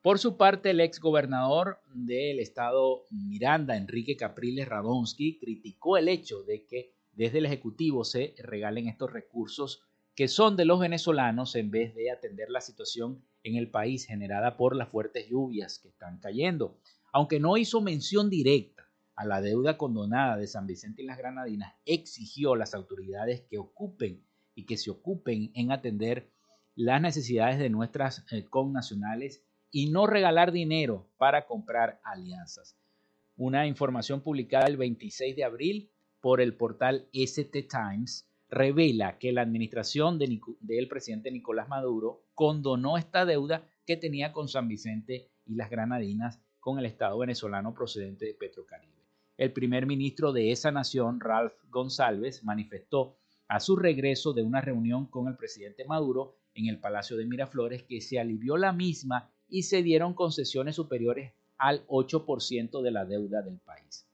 Por 0.00 0.18
su 0.18 0.38
parte, 0.38 0.70
el 0.70 0.80
ex 0.80 1.00
gobernador 1.00 1.80
del 1.92 2.40
estado 2.40 3.04
Miranda, 3.10 3.76
Enrique 3.76 4.16
Capriles 4.16 4.66
Radonsky, 4.66 5.38
criticó 5.38 5.98
el 5.98 6.08
hecho 6.08 6.42
de 6.44 6.64
que 6.64 6.94
desde 7.12 7.38
el 7.38 7.46
Ejecutivo 7.46 8.04
se 8.04 8.34
regalen 8.38 8.88
estos 8.88 9.12
recursos 9.12 9.82
que 10.18 10.26
son 10.26 10.56
de 10.56 10.64
los 10.64 10.80
venezolanos 10.80 11.54
en 11.54 11.70
vez 11.70 11.94
de 11.94 12.10
atender 12.10 12.50
la 12.50 12.60
situación 12.60 13.22
en 13.44 13.54
el 13.54 13.70
país 13.70 14.04
generada 14.04 14.56
por 14.56 14.74
las 14.74 14.88
fuertes 14.88 15.28
lluvias 15.28 15.78
que 15.78 15.90
están 15.90 16.18
cayendo. 16.18 16.76
Aunque 17.12 17.38
no 17.38 17.56
hizo 17.56 17.80
mención 17.80 18.28
directa 18.28 18.90
a 19.14 19.24
la 19.24 19.40
deuda 19.40 19.78
condonada 19.78 20.36
de 20.36 20.48
San 20.48 20.66
Vicente 20.66 21.02
y 21.02 21.06
las 21.06 21.18
Granadinas, 21.18 21.72
exigió 21.84 22.54
a 22.54 22.56
las 22.56 22.74
autoridades 22.74 23.42
que 23.42 23.58
ocupen 23.58 24.20
y 24.56 24.66
que 24.66 24.76
se 24.76 24.90
ocupen 24.90 25.52
en 25.54 25.70
atender 25.70 26.32
las 26.74 27.00
necesidades 27.00 27.60
de 27.60 27.70
nuestras 27.70 28.26
eh, 28.32 28.42
connacionales 28.42 29.44
y 29.70 29.88
no 29.88 30.08
regalar 30.08 30.50
dinero 30.50 31.08
para 31.16 31.46
comprar 31.46 32.00
alianzas. 32.02 32.76
Una 33.36 33.68
información 33.68 34.22
publicada 34.22 34.66
el 34.66 34.78
26 34.78 35.36
de 35.36 35.44
abril 35.44 35.92
por 36.20 36.40
el 36.40 36.56
portal 36.56 37.08
ST 37.12 37.68
Times 37.70 38.27
revela 38.50 39.18
que 39.18 39.32
la 39.32 39.42
administración 39.42 40.18
del 40.18 40.88
presidente 40.88 41.30
Nicolás 41.30 41.68
Maduro 41.68 42.22
condonó 42.34 42.96
esta 42.96 43.26
deuda 43.26 43.68
que 43.86 43.96
tenía 43.96 44.32
con 44.32 44.48
San 44.48 44.68
Vicente 44.68 45.28
y 45.46 45.54
las 45.54 45.70
Granadinas 45.70 46.40
con 46.60 46.78
el 46.78 46.86
Estado 46.86 47.18
venezolano 47.18 47.74
procedente 47.74 48.26
de 48.26 48.34
Petrocaribe. 48.34 49.04
El 49.36 49.52
primer 49.52 49.86
ministro 49.86 50.32
de 50.32 50.50
esa 50.50 50.72
nación, 50.72 51.20
Ralph 51.20 51.54
González, 51.70 52.42
manifestó 52.42 53.16
a 53.46 53.60
su 53.60 53.76
regreso 53.76 54.32
de 54.32 54.42
una 54.42 54.60
reunión 54.60 55.06
con 55.06 55.28
el 55.28 55.36
presidente 55.36 55.84
Maduro 55.84 56.36
en 56.54 56.66
el 56.66 56.78
Palacio 56.78 57.16
de 57.16 57.24
Miraflores 57.24 57.84
que 57.84 58.00
se 58.00 58.18
alivió 58.18 58.56
la 58.56 58.72
misma 58.72 59.30
y 59.48 59.62
se 59.62 59.82
dieron 59.82 60.14
concesiones 60.14 60.76
superiores 60.76 61.32
al 61.56 61.86
8% 61.86 62.82
de 62.82 62.90
la 62.90 63.04
deuda 63.04 63.42
del 63.42 63.58
país. 63.58 64.06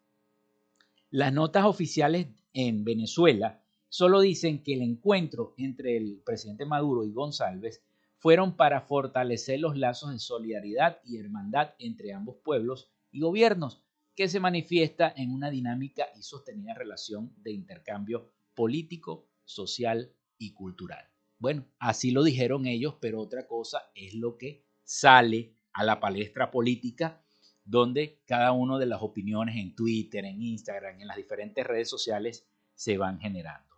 Las 1.11 1.33
notas 1.33 1.65
oficiales 1.65 2.29
en 2.53 2.85
Venezuela 2.85 3.64
solo 3.95 4.23
dicen 4.23 4.61
que 4.61 4.75
el 4.75 4.83
encuentro 4.83 5.55
entre 5.57 5.97
el 5.97 6.21
presidente 6.27 6.67
Maduro 6.67 7.05
y 7.05 7.13
González 7.13 7.81
fueron 8.17 8.57
para 8.57 8.81
fortalecer 8.81 9.61
los 9.61 9.77
lazos 9.77 10.11
de 10.11 10.19
solidaridad 10.19 10.99
y 11.05 11.19
hermandad 11.19 11.75
entre 11.79 12.13
ambos 12.13 12.39
pueblos 12.43 12.91
y 13.13 13.21
gobiernos, 13.21 13.85
que 14.17 14.29
se 14.29 14.41
manifiesta 14.41 15.15
en 15.17 15.31
una 15.31 15.49
dinámica 15.49 16.09
y 16.19 16.25
sostenida 16.25 16.75
relación 16.75 17.33
de 17.37 17.53
intercambio 17.53 18.33
político, 18.57 19.29
social 19.45 20.13
y 20.39 20.55
cultural. 20.55 21.09
Bueno, 21.39 21.65
así 21.79 22.11
lo 22.11 22.25
dijeron 22.25 22.67
ellos, 22.67 22.97
pero 23.01 23.21
otra 23.21 23.47
cosa 23.47 23.93
es 23.95 24.15
lo 24.15 24.39
que 24.39 24.67
sale 24.83 25.55
a 25.73 25.85
la 25.85 26.01
palestra 26.01 26.51
política, 26.51 27.25
donde 27.65 28.25
cada 28.27 28.51
una 28.51 28.77
de 28.77 28.87
las 28.87 29.03
opiniones 29.03 29.55
en 29.55 29.77
Twitter, 29.77 30.25
en 30.25 30.43
Instagram, 30.43 31.01
en 31.01 31.07
las 31.07 31.17
diferentes 31.17 31.65
redes 31.65 31.89
sociales 31.89 32.45
se 32.75 32.99
van 32.99 33.21
generando. 33.21 33.74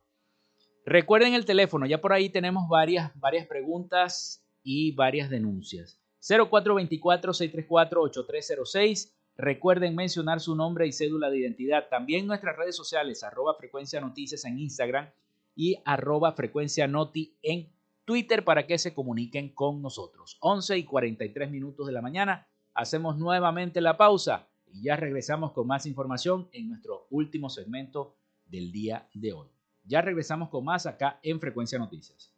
Recuerden 0.87 1.35
el 1.35 1.45
teléfono, 1.45 1.85
ya 1.85 2.01
por 2.01 2.13
ahí 2.13 2.29
tenemos 2.29 2.69
varias, 2.69 3.11
varias 3.19 3.49
preguntas 3.49 4.47
y 4.63 4.93
varias 4.93 5.29
denuncias. 5.29 5.99
0424-634-8306. 6.21 9.13
Recuerden 9.37 9.97
mencionar 9.97 10.39
su 10.39 10.55
nombre 10.55 10.87
y 10.87 10.93
cédula 10.93 11.29
de 11.29 11.41
identidad. 11.41 11.89
También 11.91 12.29
nuestras 12.29 12.57
redes 12.57 12.77
sociales, 12.77 13.25
arroba 13.25 13.57
frecuencia 13.57 14.01
noticias 14.01 14.45
en 14.45 14.61
Instagram 14.61 15.11
y 15.57 15.83
arroba 15.85 16.35
frecuencia 16.35 16.87
noti 16.87 17.35
en 17.43 17.69
Twitter 18.05 18.45
para 18.45 18.69
que 18.69 18.79
se 18.79 18.95
comuniquen 18.95 19.49
con 19.49 19.83
nosotros. 19.83 20.39
11 20.41 20.79
y 20.79 20.85
43 20.85 21.51
minutos 21.51 21.89
de 21.89 21.95
la 21.95 22.01
mañana. 22.01 22.47
Hacemos 22.75 23.19
nuevamente 23.19 23.81
la 23.81 23.97
pausa 23.97 24.47
y 24.73 24.85
ya 24.85 24.95
regresamos 24.95 25.51
con 25.51 25.67
más 25.67 25.85
información 25.85 26.49
en 26.53 26.69
nuestro 26.69 27.09
último 27.11 27.51
segmento 27.51 28.15
del 28.47 28.71
día 28.71 29.09
de 29.13 29.33
hoy. 29.33 29.56
Ya 29.87 30.01
regresamos 30.03 30.49
con 30.49 30.65
más 30.65 30.85
acá 30.87 31.21
en 31.23 31.41
Frecuencia 31.41 31.79
Noticias. 31.79 32.33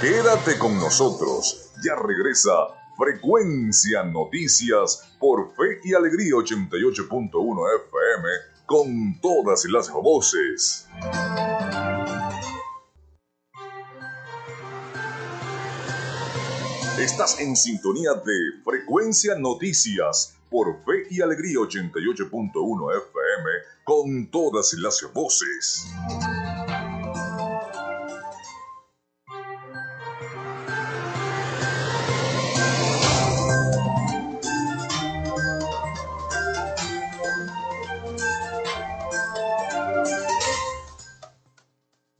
Quédate 0.00 0.58
con 0.58 0.78
nosotros. 0.78 1.72
Ya 1.84 1.94
regresa 1.96 2.50
Frecuencia 2.96 4.02
Noticias 4.04 5.14
por 5.18 5.54
Fe 5.54 5.80
y 5.84 5.92
Alegría 5.92 6.32
88.1 6.32 7.66
FM 7.86 8.28
con 8.64 9.20
todas 9.20 9.64
las 9.66 9.90
voces. 9.90 10.88
Estás 16.98 17.40
en 17.40 17.56
sintonía 17.56 18.12
de 18.14 18.62
Frecuencia 18.64 19.34
Noticias 19.34 20.38
por 20.50 20.82
Fe 20.84 21.06
y 21.10 21.20
Alegría 21.20 21.56
88.1 21.58 22.96
FM 22.96 23.19
con 23.84 24.30
todas 24.30 24.74
las 24.74 25.02
voces. 25.12 25.86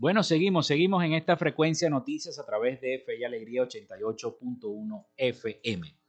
Bueno, 0.00 0.22
seguimos, 0.22 0.66
seguimos 0.66 1.04
en 1.04 1.12
esta 1.12 1.36
frecuencia 1.36 1.90
noticias 1.90 2.38
a 2.38 2.46
través 2.46 2.80
de 2.80 3.00
Fe 3.04 3.18
y 3.18 3.24
Alegría 3.24 3.62
88.1 3.64 5.06
FM. 5.14 5.99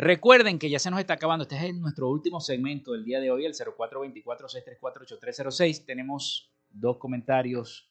Recuerden 0.00 0.60
que 0.60 0.70
ya 0.70 0.78
se 0.78 0.92
nos 0.92 1.00
está 1.00 1.14
acabando, 1.14 1.42
este 1.42 1.56
es 1.56 1.74
nuestro 1.74 2.08
último 2.08 2.40
segmento 2.40 2.92
del 2.92 3.04
día 3.04 3.18
de 3.18 3.32
hoy, 3.32 3.44
el 3.44 3.54
0424-634-8306. 3.54 5.84
Tenemos 5.84 6.52
dos 6.70 6.98
comentarios. 6.98 7.90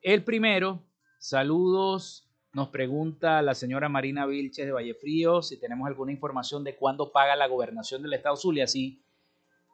El 0.00 0.22
primero, 0.22 0.84
saludos, 1.18 2.30
nos 2.52 2.68
pregunta 2.68 3.42
la 3.42 3.56
señora 3.56 3.88
Marina 3.88 4.26
Vilches 4.26 4.64
de 4.64 4.70
Vallefrío 4.70 5.42
si 5.42 5.58
tenemos 5.58 5.88
alguna 5.88 6.12
información 6.12 6.62
de 6.62 6.76
cuándo 6.76 7.10
paga 7.10 7.34
la 7.34 7.48
gobernación 7.48 8.02
del 8.02 8.12
estado 8.12 8.36
Zulia. 8.36 8.68
Sí, 8.68 9.02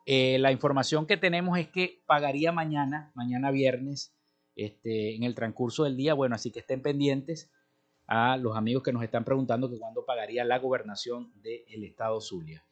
eh, 0.06 0.38
la 0.38 0.52
información 0.52 1.06
que 1.06 1.18
tenemos 1.18 1.58
es 1.58 1.68
que 1.68 2.02
pagaría 2.06 2.52
mañana, 2.52 3.12
mañana 3.14 3.50
viernes, 3.50 4.16
este, 4.54 5.14
en 5.14 5.24
el 5.24 5.34
transcurso 5.34 5.84
del 5.84 5.98
día. 5.98 6.14
Bueno, 6.14 6.36
así 6.36 6.50
que 6.50 6.60
estén 6.60 6.80
pendientes 6.80 7.50
a 8.06 8.36
los 8.36 8.56
amigos 8.56 8.82
que 8.82 8.92
nos 8.92 9.02
están 9.02 9.24
preguntando 9.24 9.70
cuándo 9.78 10.04
pagaría 10.04 10.44
la 10.44 10.58
gobernación 10.58 11.32
del 11.42 11.84
estado 11.84 12.20
Zulia. 12.20 12.64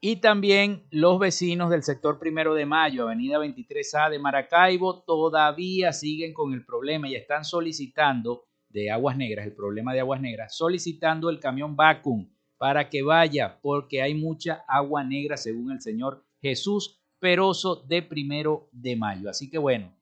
Y 0.00 0.16
también 0.16 0.86
los 0.90 1.18
vecinos 1.18 1.70
del 1.70 1.82
sector 1.82 2.18
primero 2.18 2.54
de 2.54 2.66
mayo, 2.66 3.04
avenida 3.04 3.38
23A 3.38 4.10
de 4.10 4.18
Maracaibo, 4.18 5.02
todavía 5.02 5.92
siguen 5.92 6.34
con 6.34 6.52
el 6.52 6.64
problema 6.64 7.08
y 7.08 7.14
están 7.14 7.44
solicitando 7.44 8.44
de 8.68 8.90
Aguas 8.90 9.16
Negras, 9.16 9.46
el 9.46 9.54
problema 9.54 9.94
de 9.94 10.00
Aguas 10.00 10.20
Negras, 10.20 10.56
solicitando 10.56 11.30
el 11.30 11.40
camión 11.40 11.74
Vacum 11.76 12.28
para 12.58 12.90
que 12.90 13.02
vaya, 13.02 13.58
porque 13.62 14.02
hay 14.02 14.14
mucha 14.14 14.64
agua 14.68 15.04
negra, 15.04 15.36
según 15.36 15.72
el 15.72 15.80
señor 15.80 16.24
Jesús 16.40 17.00
Peroso 17.18 17.76
de 17.76 18.02
primero 18.02 18.68
de 18.72 18.96
mayo. 18.96 19.30
Así 19.30 19.48
que 19.48 19.56
bueno, 19.56 19.94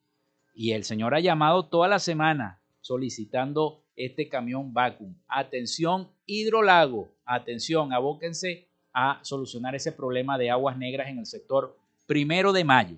y 0.55 0.73
el 0.73 0.85
Señor 0.85 1.14
ha 1.14 1.20
llamado 1.20 1.68
toda 1.68 1.87
la 1.87 1.99
semana 1.99 2.61
solicitando 2.81 3.82
este 3.97 4.28
camión 4.28 4.72
vacuum. 4.72 5.14
Atención, 5.28 6.11
hidrolago, 6.26 7.14
atención, 7.24 7.93
abóquense 7.93 8.68
a 8.93 9.20
solucionar 9.22 9.74
ese 9.74 9.93
problema 9.93 10.38
de 10.38 10.51
aguas 10.51 10.76
negras 10.76 11.09
en 11.09 11.18
el 11.18 11.26
sector 11.26 11.76
primero 12.07 12.53
de 12.53 12.64
mayo. 12.64 12.97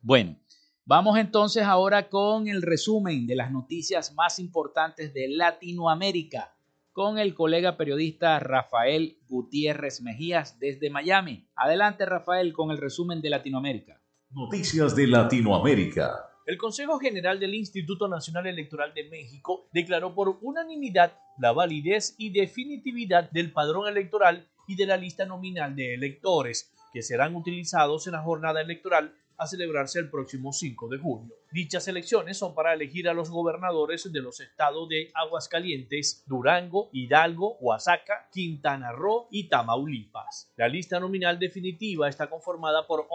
Bueno, 0.00 0.36
vamos 0.84 1.18
entonces 1.18 1.64
ahora 1.64 2.08
con 2.08 2.48
el 2.48 2.62
resumen 2.62 3.26
de 3.26 3.36
las 3.36 3.50
noticias 3.50 4.14
más 4.14 4.38
importantes 4.38 5.12
de 5.14 5.28
Latinoamérica 5.28 6.54
con 6.98 7.16
el 7.18 7.34
colega 7.34 7.76
periodista 7.76 8.40
Rafael 8.40 9.18
Gutiérrez 9.28 10.02
Mejías 10.02 10.58
desde 10.58 10.90
Miami. 10.90 11.48
Adelante 11.54 12.04
Rafael 12.04 12.52
con 12.52 12.72
el 12.72 12.78
resumen 12.78 13.20
de 13.20 13.30
Latinoamérica. 13.30 14.02
Noticias 14.30 14.96
de 14.96 15.06
Latinoamérica. 15.06 16.28
El 16.48 16.56
Consejo 16.56 16.98
General 16.98 17.38
del 17.38 17.54
Instituto 17.54 18.08
Nacional 18.08 18.46
Electoral 18.46 18.94
de 18.94 19.04
México 19.04 19.68
declaró 19.70 20.14
por 20.14 20.38
unanimidad 20.40 21.12
la 21.38 21.52
validez 21.52 22.14
y 22.16 22.30
definitividad 22.30 23.30
del 23.30 23.52
padrón 23.52 23.86
electoral 23.86 24.48
y 24.66 24.74
de 24.74 24.86
la 24.86 24.96
lista 24.96 25.26
nominal 25.26 25.76
de 25.76 25.92
electores 25.92 26.72
que 26.90 27.02
serán 27.02 27.36
utilizados 27.36 28.06
en 28.06 28.14
la 28.14 28.22
jornada 28.22 28.62
electoral 28.62 29.14
a 29.36 29.46
celebrarse 29.46 29.98
el 29.98 30.08
próximo 30.08 30.54
5 30.54 30.88
de 30.88 30.96
junio. 30.96 31.34
Dichas 31.52 31.86
elecciones 31.86 32.38
son 32.38 32.54
para 32.54 32.72
elegir 32.72 33.10
a 33.10 33.12
los 33.12 33.28
gobernadores 33.28 34.10
de 34.10 34.20
los 34.22 34.40
estados 34.40 34.88
de 34.88 35.10
Aguascalientes, 35.12 36.24
Durango, 36.26 36.88
Hidalgo, 36.94 37.58
Oaxaca, 37.60 38.26
Quintana 38.32 38.92
Roo 38.92 39.28
y 39.30 39.50
Tamaulipas. 39.50 40.50
La 40.56 40.66
lista 40.66 40.98
nominal 40.98 41.38
definitiva 41.38 42.08
está 42.08 42.30
conformada 42.30 42.86
por 42.86 43.06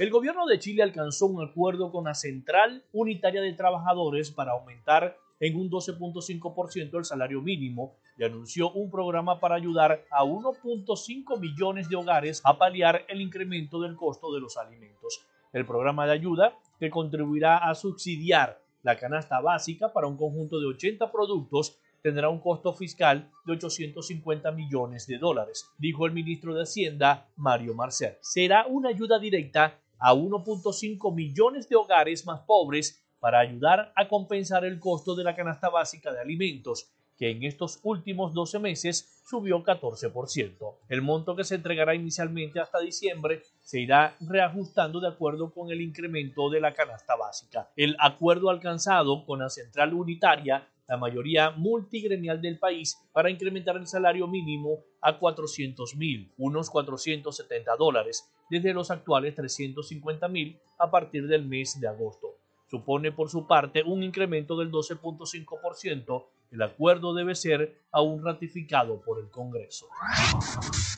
El 0.00 0.10
gobierno 0.10 0.46
de 0.46 0.58
Chile 0.58 0.82
alcanzó 0.82 1.26
un 1.26 1.46
acuerdo 1.46 1.90
con 1.90 2.04
la 2.04 2.14
Central 2.14 2.84
Unitaria 2.92 3.40
de 3.40 3.52
Trabajadores 3.52 4.30
para 4.30 4.52
aumentar 4.52 5.16
en 5.40 5.56
un 5.56 5.70
12.5% 5.70 6.98
el 6.98 7.04
salario 7.04 7.40
mínimo 7.40 7.94
y 8.16 8.24
anunció 8.24 8.72
un 8.72 8.90
programa 8.90 9.38
para 9.38 9.54
ayudar 9.54 10.04
a 10.10 10.24
1.5 10.24 11.38
millones 11.38 11.88
de 11.88 11.96
hogares 11.96 12.40
a 12.44 12.58
paliar 12.58 13.04
el 13.08 13.20
incremento 13.20 13.80
del 13.80 13.96
costo 13.96 14.32
de 14.32 14.40
los 14.40 14.56
alimentos. 14.56 15.24
El 15.52 15.64
programa 15.64 16.06
de 16.06 16.12
ayuda, 16.12 16.58
que 16.78 16.90
contribuirá 16.90 17.58
a 17.58 17.74
subsidiar 17.74 18.60
la 18.82 18.96
canasta 18.96 19.40
básica 19.40 19.92
para 19.92 20.06
un 20.06 20.16
conjunto 20.16 20.60
de 20.60 20.66
80 20.66 21.10
productos, 21.10 21.78
tendrá 22.08 22.30
un 22.30 22.40
costo 22.40 22.72
fiscal 22.72 23.30
de 23.44 23.52
850 23.52 24.50
millones 24.52 25.06
de 25.06 25.18
dólares, 25.18 25.68
dijo 25.76 26.06
el 26.06 26.12
ministro 26.12 26.54
de 26.54 26.62
Hacienda, 26.62 27.28
Mario 27.36 27.74
Marcel. 27.74 28.16
Será 28.22 28.66
una 28.66 28.88
ayuda 28.88 29.18
directa 29.18 29.78
a 29.98 30.14
1.5 30.14 31.14
millones 31.14 31.68
de 31.68 31.76
hogares 31.76 32.24
más 32.24 32.40
pobres 32.46 33.04
para 33.20 33.40
ayudar 33.40 33.92
a 33.94 34.08
compensar 34.08 34.64
el 34.64 34.80
costo 34.80 35.14
de 35.14 35.24
la 35.24 35.36
canasta 35.36 35.68
básica 35.68 36.10
de 36.10 36.20
alimentos, 36.20 36.90
que 37.18 37.30
en 37.30 37.42
estos 37.42 37.78
últimos 37.82 38.32
12 38.32 38.58
meses 38.58 39.20
subió 39.26 39.62
14%. 39.62 40.76
El 40.88 41.02
monto 41.02 41.36
que 41.36 41.44
se 41.44 41.56
entregará 41.56 41.94
inicialmente 41.94 42.58
hasta 42.58 42.80
diciembre 42.80 43.42
se 43.60 43.80
irá 43.80 44.16
reajustando 44.20 44.98
de 44.98 45.08
acuerdo 45.08 45.52
con 45.52 45.70
el 45.70 45.82
incremento 45.82 46.48
de 46.48 46.60
la 46.60 46.72
canasta 46.72 47.16
básica. 47.16 47.70
El 47.76 47.96
acuerdo 47.98 48.48
alcanzado 48.48 49.26
con 49.26 49.40
la 49.40 49.50
central 49.50 49.92
unitaria 49.92 50.66
la 50.88 50.96
mayoría 50.96 51.50
multigremial 51.50 52.40
del 52.40 52.58
país, 52.58 52.98
para 53.12 53.30
incrementar 53.30 53.76
el 53.76 53.86
salario 53.86 54.26
mínimo 54.26 54.84
a 55.02 55.18
400 55.18 55.94
mil, 55.96 56.32
unos 56.38 56.70
470 56.70 57.76
dólares, 57.76 58.28
desde 58.50 58.72
los 58.72 58.90
actuales 58.90 59.34
350 59.34 60.28
mil 60.28 60.58
a 60.78 60.90
partir 60.90 61.28
del 61.28 61.44
mes 61.44 61.78
de 61.78 61.88
agosto. 61.88 62.38
Supone 62.70 63.12
por 63.12 63.30
su 63.30 63.46
parte 63.46 63.82
un 63.82 64.02
incremento 64.02 64.56
del 64.56 64.70
12.5%. 64.70 66.26
El 66.50 66.62
acuerdo 66.62 67.14
debe 67.14 67.34
ser 67.34 67.76
aún 67.92 68.24
ratificado 68.24 69.00
por 69.00 69.20
el 69.20 69.30
Congreso. 69.30 69.88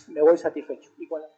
Me 0.09 0.23
voy 0.23 0.37
satisfecho. 0.37 0.90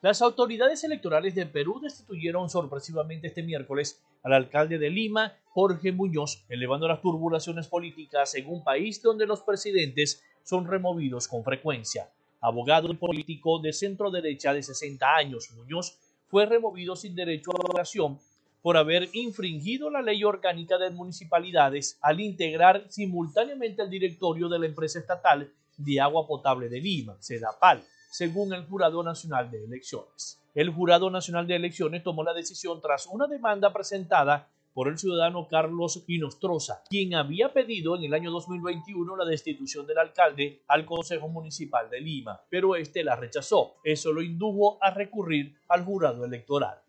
Las 0.02 0.20
autoridades 0.20 0.82
electorales 0.82 1.36
de 1.36 1.46
Perú 1.46 1.78
destituyeron 1.80 2.50
sorpresivamente 2.50 3.28
este 3.28 3.44
miércoles 3.44 4.02
al 4.24 4.32
alcalde 4.32 4.76
de 4.76 4.90
Lima, 4.90 5.38
Jorge 5.50 5.92
Muñoz, 5.92 6.44
elevando 6.48 6.88
las 6.88 7.00
turbulaciones 7.00 7.68
políticas 7.68 8.34
en 8.34 8.48
un 8.48 8.64
país 8.64 9.00
donde 9.00 9.26
los 9.26 9.42
presidentes 9.42 10.20
son 10.42 10.66
removidos 10.66 11.28
con 11.28 11.44
frecuencia. 11.44 12.10
Abogado 12.40 12.90
y 12.90 12.96
político 12.96 13.60
de 13.60 13.72
centro 13.72 14.10
derecha 14.10 14.52
de 14.52 14.64
60 14.64 15.06
años, 15.14 15.52
Muñoz 15.54 15.96
fue 16.26 16.46
removido 16.46 16.96
sin 16.96 17.14
derecho 17.14 17.52
a 17.52 17.62
la 17.62 17.72
oración 17.72 18.18
por 18.60 18.76
haber 18.76 19.08
infringido 19.12 19.88
la 19.88 20.02
ley 20.02 20.24
orgánica 20.24 20.78
de 20.78 20.90
municipalidades 20.90 21.96
al 22.02 22.18
integrar 22.18 22.86
simultáneamente 22.88 23.82
el 23.82 23.90
directorio 23.90 24.48
de 24.48 24.58
la 24.58 24.66
empresa 24.66 24.98
estatal 24.98 25.52
de 25.76 26.00
agua 26.00 26.26
potable 26.26 26.68
de 26.68 26.80
Lima, 26.80 27.16
SEDAPAL, 27.20 27.84
según 28.12 28.52
el 28.52 28.66
Jurado 28.66 29.02
Nacional 29.02 29.50
de 29.50 29.64
Elecciones. 29.64 30.38
El 30.54 30.68
Jurado 30.68 31.10
Nacional 31.10 31.46
de 31.46 31.56
Elecciones 31.56 32.02
tomó 32.02 32.22
la 32.22 32.34
decisión 32.34 32.78
tras 32.82 33.06
una 33.06 33.26
demanda 33.26 33.72
presentada 33.72 34.50
por 34.74 34.88
el 34.88 34.98
ciudadano 34.98 35.48
Carlos 35.48 36.04
Inostroza, 36.06 36.82
quien 36.90 37.14
había 37.14 37.54
pedido 37.54 37.96
en 37.96 38.04
el 38.04 38.12
año 38.12 38.30
2021 38.30 39.16
la 39.16 39.24
destitución 39.24 39.86
del 39.86 39.96
alcalde 39.96 40.60
al 40.68 40.84
Consejo 40.84 41.28
Municipal 41.28 41.88
de 41.88 42.02
Lima, 42.02 42.38
pero 42.50 42.76
este 42.76 43.02
la 43.02 43.16
rechazó. 43.16 43.76
Eso 43.82 44.12
lo 44.12 44.20
indujo 44.20 44.76
a 44.82 44.90
recurrir 44.90 45.56
al 45.68 45.82
jurado 45.82 46.26
electoral. 46.26 46.82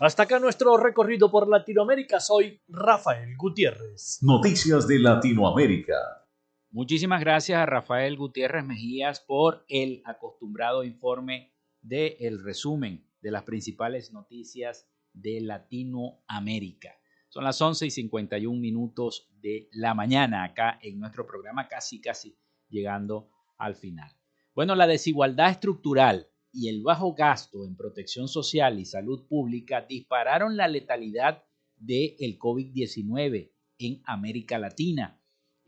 Hasta 0.00 0.22
acá 0.22 0.38
nuestro 0.38 0.78
recorrido 0.78 1.30
por 1.30 1.46
Latinoamérica. 1.46 2.20
Soy 2.20 2.58
Rafael 2.68 3.36
Gutiérrez. 3.36 4.18
Noticias 4.22 4.88
de 4.88 4.98
Latinoamérica. 4.98 6.19
Muchísimas 6.72 7.18
gracias 7.18 7.58
a 7.58 7.66
Rafael 7.66 8.16
Gutiérrez 8.16 8.64
Mejías 8.64 9.18
por 9.18 9.64
el 9.68 10.02
acostumbrado 10.04 10.84
informe 10.84 11.52
del 11.82 12.14
el 12.20 12.44
resumen 12.44 13.04
de 13.20 13.32
las 13.32 13.42
principales 13.42 14.12
noticias 14.12 14.88
de 15.12 15.40
Latinoamérica. 15.40 16.94
Son 17.28 17.42
las 17.42 17.60
11 17.60 17.86
y 17.86 17.90
51 17.90 18.60
minutos 18.60 19.28
de 19.40 19.68
la 19.72 19.94
mañana 19.94 20.44
acá 20.44 20.78
en 20.80 21.00
nuestro 21.00 21.26
programa, 21.26 21.66
casi, 21.66 22.00
casi 22.00 22.38
llegando 22.68 23.32
al 23.58 23.74
final. 23.74 24.12
Bueno, 24.54 24.76
la 24.76 24.86
desigualdad 24.86 25.50
estructural 25.50 26.28
y 26.52 26.68
el 26.68 26.84
bajo 26.84 27.14
gasto 27.14 27.66
en 27.66 27.74
protección 27.74 28.28
social 28.28 28.78
y 28.78 28.84
salud 28.84 29.26
pública 29.26 29.80
dispararon 29.80 30.56
la 30.56 30.68
letalidad 30.68 31.42
del 31.74 32.14
el 32.20 32.38
COVID-19 32.38 33.50
en 33.78 34.02
América 34.04 34.56
Latina 34.56 35.19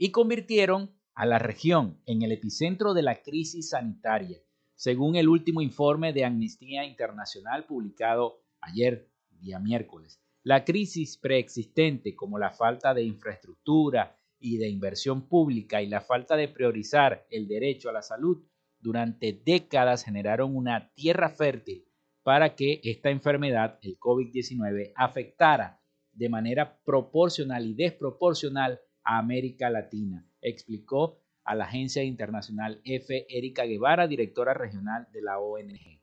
y 0.02 0.10
convirtieron 0.10 0.90
a 1.14 1.26
la 1.26 1.38
región 1.38 2.02
en 2.06 2.22
el 2.22 2.32
epicentro 2.32 2.92
de 2.92 3.02
la 3.02 3.22
crisis 3.22 3.68
sanitaria, 3.68 4.42
según 4.74 5.14
el 5.14 5.28
último 5.28 5.62
informe 5.62 6.12
de 6.12 6.24
Amnistía 6.24 6.84
Internacional 6.84 7.66
publicado 7.66 8.42
ayer, 8.60 9.08
día 9.30 9.60
miércoles. 9.60 10.20
La 10.42 10.64
crisis 10.64 11.16
preexistente 11.18 12.16
como 12.16 12.40
la 12.40 12.50
falta 12.50 12.94
de 12.94 13.04
infraestructura 13.04 14.18
y 14.40 14.56
de 14.56 14.68
inversión 14.70 15.28
pública 15.28 15.80
y 15.80 15.86
la 15.86 16.00
falta 16.00 16.34
de 16.34 16.48
priorizar 16.48 17.24
el 17.30 17.46
derecho 17.46 17.88
a 17.88 17.92
la 17.92 18.02
salud 18.02 18.44
durante 18.80 19.40
décadas 19.46 20.02
generaron 20.02 20.56
una 20.56 20.92
tierra 20.94 21.28
fértil 21.28 21.86
para 22.24 22.56
que 22.56 22.80
esta 22.82 23.10
enfermedad, 23.10 23.78
el 23.82 24.00
COVID-19, 24.00 24.94
afectara 24.96 25.80
de 26.10 26.28
manera 26.28 26.80
proporcional 26.82 27.64
y 27.66 27.74
desproporcional 27.74 28.80
América 29.04 29.70
Latina, 29.70 30.26
explicó 30.40 31.22
a 31.44 31.54
la 31.54 31.64
agencia 31.64 32.02
internacional 32.04 32.80
F. 32.84 33.26
Erika 33.28 33.64
Guevara, 33.64 34.06
directora 34.06 34.54
regional 34.54 35.08
de 35.12 35.20
la 35.22 35.38
ONG. 35.38 36.00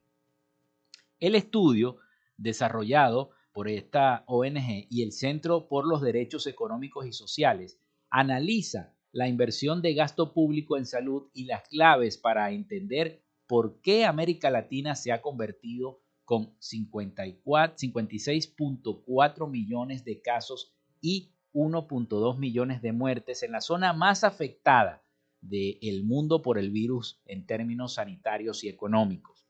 El 1.20 1.36
estudio 1.36 1.98
desarrollado 2.38 3.32
por 3.52 3.68
esta 3.68 4.24
ONG 4.28 4.88
y 4.90 5.04
el 5.04 5.12
Centro 5.12 5.68
por 5.68 5.86
los 5.88 6.02
Derechos 6.02 6.48
Económicos 6.48 7.06
y 7.06 7.12
Sociales 7.14 7.80
analiza 8.10 8.96
la 9.12 9.28
inversión 9.28 9.82
de 9.82 9.94
gasto 9.94 10.34
público 10.34 10.78
en 10.78 10.86
salud 10.86 11.30
y 11.34 11.44
las 11.46 11.68
claves 11.68 12.18
para 12.18 12.52
entender 12.52 13.22
por 13.48 13.82
qué 13.82 14.06
América 14.06 14.50
Latina 14.52 14.96
se 14.96 15.12
ha 15.12 15.22
convertido 15.22 16.00
con 16.24 16.56
56.4 16.60 19.50
millones 19.50 20.06
de 20.06 20.22
casos 20.22 20.74
y 21.02 21.34
1.2 21.54 22.38
millones 22.38 22.82
de 22.82 22.92
muertes 22.92 23.44
en 23.44 23.52
la 23.52 23.62
zona 23.62 23.94
más 23.94 24.24
afectada 24.24 25.04
del 25.42 26.04
mundo 26.04 26.42
por 26.42 26.58
el 26.58 26.70
virus 26.70 27.22
en 27.26 27.46
términos 27.46 27.96
sanitarios 27.96 28.64
y 28.64 28.70
económicos. 28.70 29.48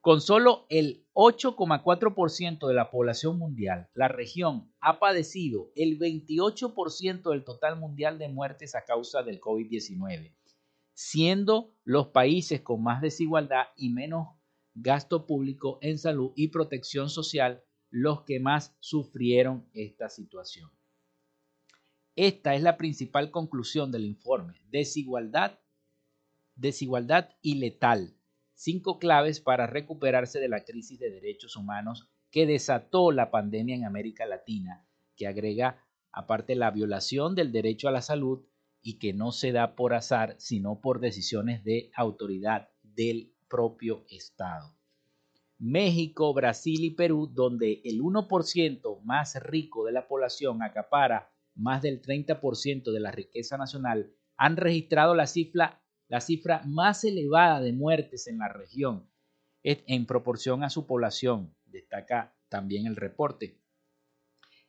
Con 0.00 0.22
solo 0.22 0.64
el 0.70 1.06
8,4% 1.12 2.66
de 2.66 2.74
la 2.74 2.90
población 2.90 3.38
mundial, 3.38 3.90
la 3.92 4.08
región 4.08 4.72
ha 4.80 4.98
padecido 4.98 5.70
el 5.76 5.98
28% 5.98 7.30
del 7.30 7.44
total 7.44 7.78
mundial 7.78 8.18
de 8.18 8.30
muertes 8.30 8.74
a 8.74 8.84
causa 8.86 9.22
del 9.22 9.40
COVID-19, 9.40 10.34
siendo 10.94 11.74
los 11.84 12.08
países 12.08 12.62
con 12.62 12.82
más 12.82 13.02
desigualdad 13.02 13.66
y 13.76 13.90
menos 13.90 14.28
gasto 14.74 15.26
público 15.26 15.78
en 15.82 15.98
salud 15.98 16.32
y 16.34 16.48
protección 16.48 17.10
social 17.10 17.62
los 17.90 18.22
que 18.22 18.40
más 18.40 18.74
sufrieron 18.80 19.68
esta 19.74 20.08
situación. 20.08 20.70
Esta 22.22 22.54
es 22.54 22.60
la 22.60 22.76
principal 22.76 23.30
conclusión 23.30 23.90
del 23.90 24.04
informe. 24.04 24.60
Desigualdad, 24.70 25.58
desigualdad 26.54 27.30
y 27.40 27.54
letal. 27.54 28.14
Cinco 28.52 28.98
claves 28.98 29.40
para 29.40 29.66
recuperarse 29.66 30.38
de 30.38 30.50
la 30.50 30.62
crisis 30.62 30.98
de 30.98 31.08
derechos 31.08 31.56
humanos 31.56 32.10
que 32.30 32.44
desató 32.44 33.10
la 33.10 33.30
pandemia 33.30 33.74
en 33.74 33.86
América 33.86 34.26
Latina, 34.26 34.86
que 35.16 35.28
agrega 35.28 35.82
aparte 36.12 36.56
la 36.56 36.70
violación 36.70 37.34
del 37.34 37.52
derecho 37.52 37.88
a 37.88 37.90
la 37.90 38.02
salud 38.02 38.44
y 38.82 38.98
que 38.98 39.14
no 39.14 39.32
se 39.32 39.52
da 39.52 39.74
por 39.74 39.94
azar, 39.94 40.34
sino 40.36 40.78
por 40.82 41.00
decisiones 41.00 41.64
de 41.64 41.90
autoridad 41.94 42.68
del 42.82 43.32
propio 43.48 44.04
Estado. 44.10 44.76
México, 45.58 46.34
Brasil 46.34 46.84
y 46.84 46.90
Perú, 46.90 47.30
donde 47.32 47.80
el 47.82 48.02
1% 48.02 49.00
más 49.04 49.42
rico 49.42 49.86
de 49.86 49.92
la 49.92 50.06
población 50.06 50.62
acapara 50.62 51.30
más 51.60 51.82
del 51.82 52.02
30% 52.02 52.92
de 52.92 53.00
la 53.00 53.10
riqueza 53.10 53.56
nacional, 53.56 54.12
han 54.36 54.56
registrado 54.56 55.14
la 55.14 55.26
cifra, 55.26 55.82
la 56.08 56.20
cifra 56.20 56.62
más 56.66 57.04
elevada 57.04 57.60
de 57.60 57.72
muertes 57.72 58.26
en 58.26 58.38
la 58.38 58.48
región 58.48 59.10
en 59.62 60.06
proporción 60.06 60.64
a 60.64 60.70
su 60.70 60.86
población, 60.86 61.54
destaca 61.66 62.34
también 62.48 62.86
el 62.86 62.96
reporte. 62.96 63.60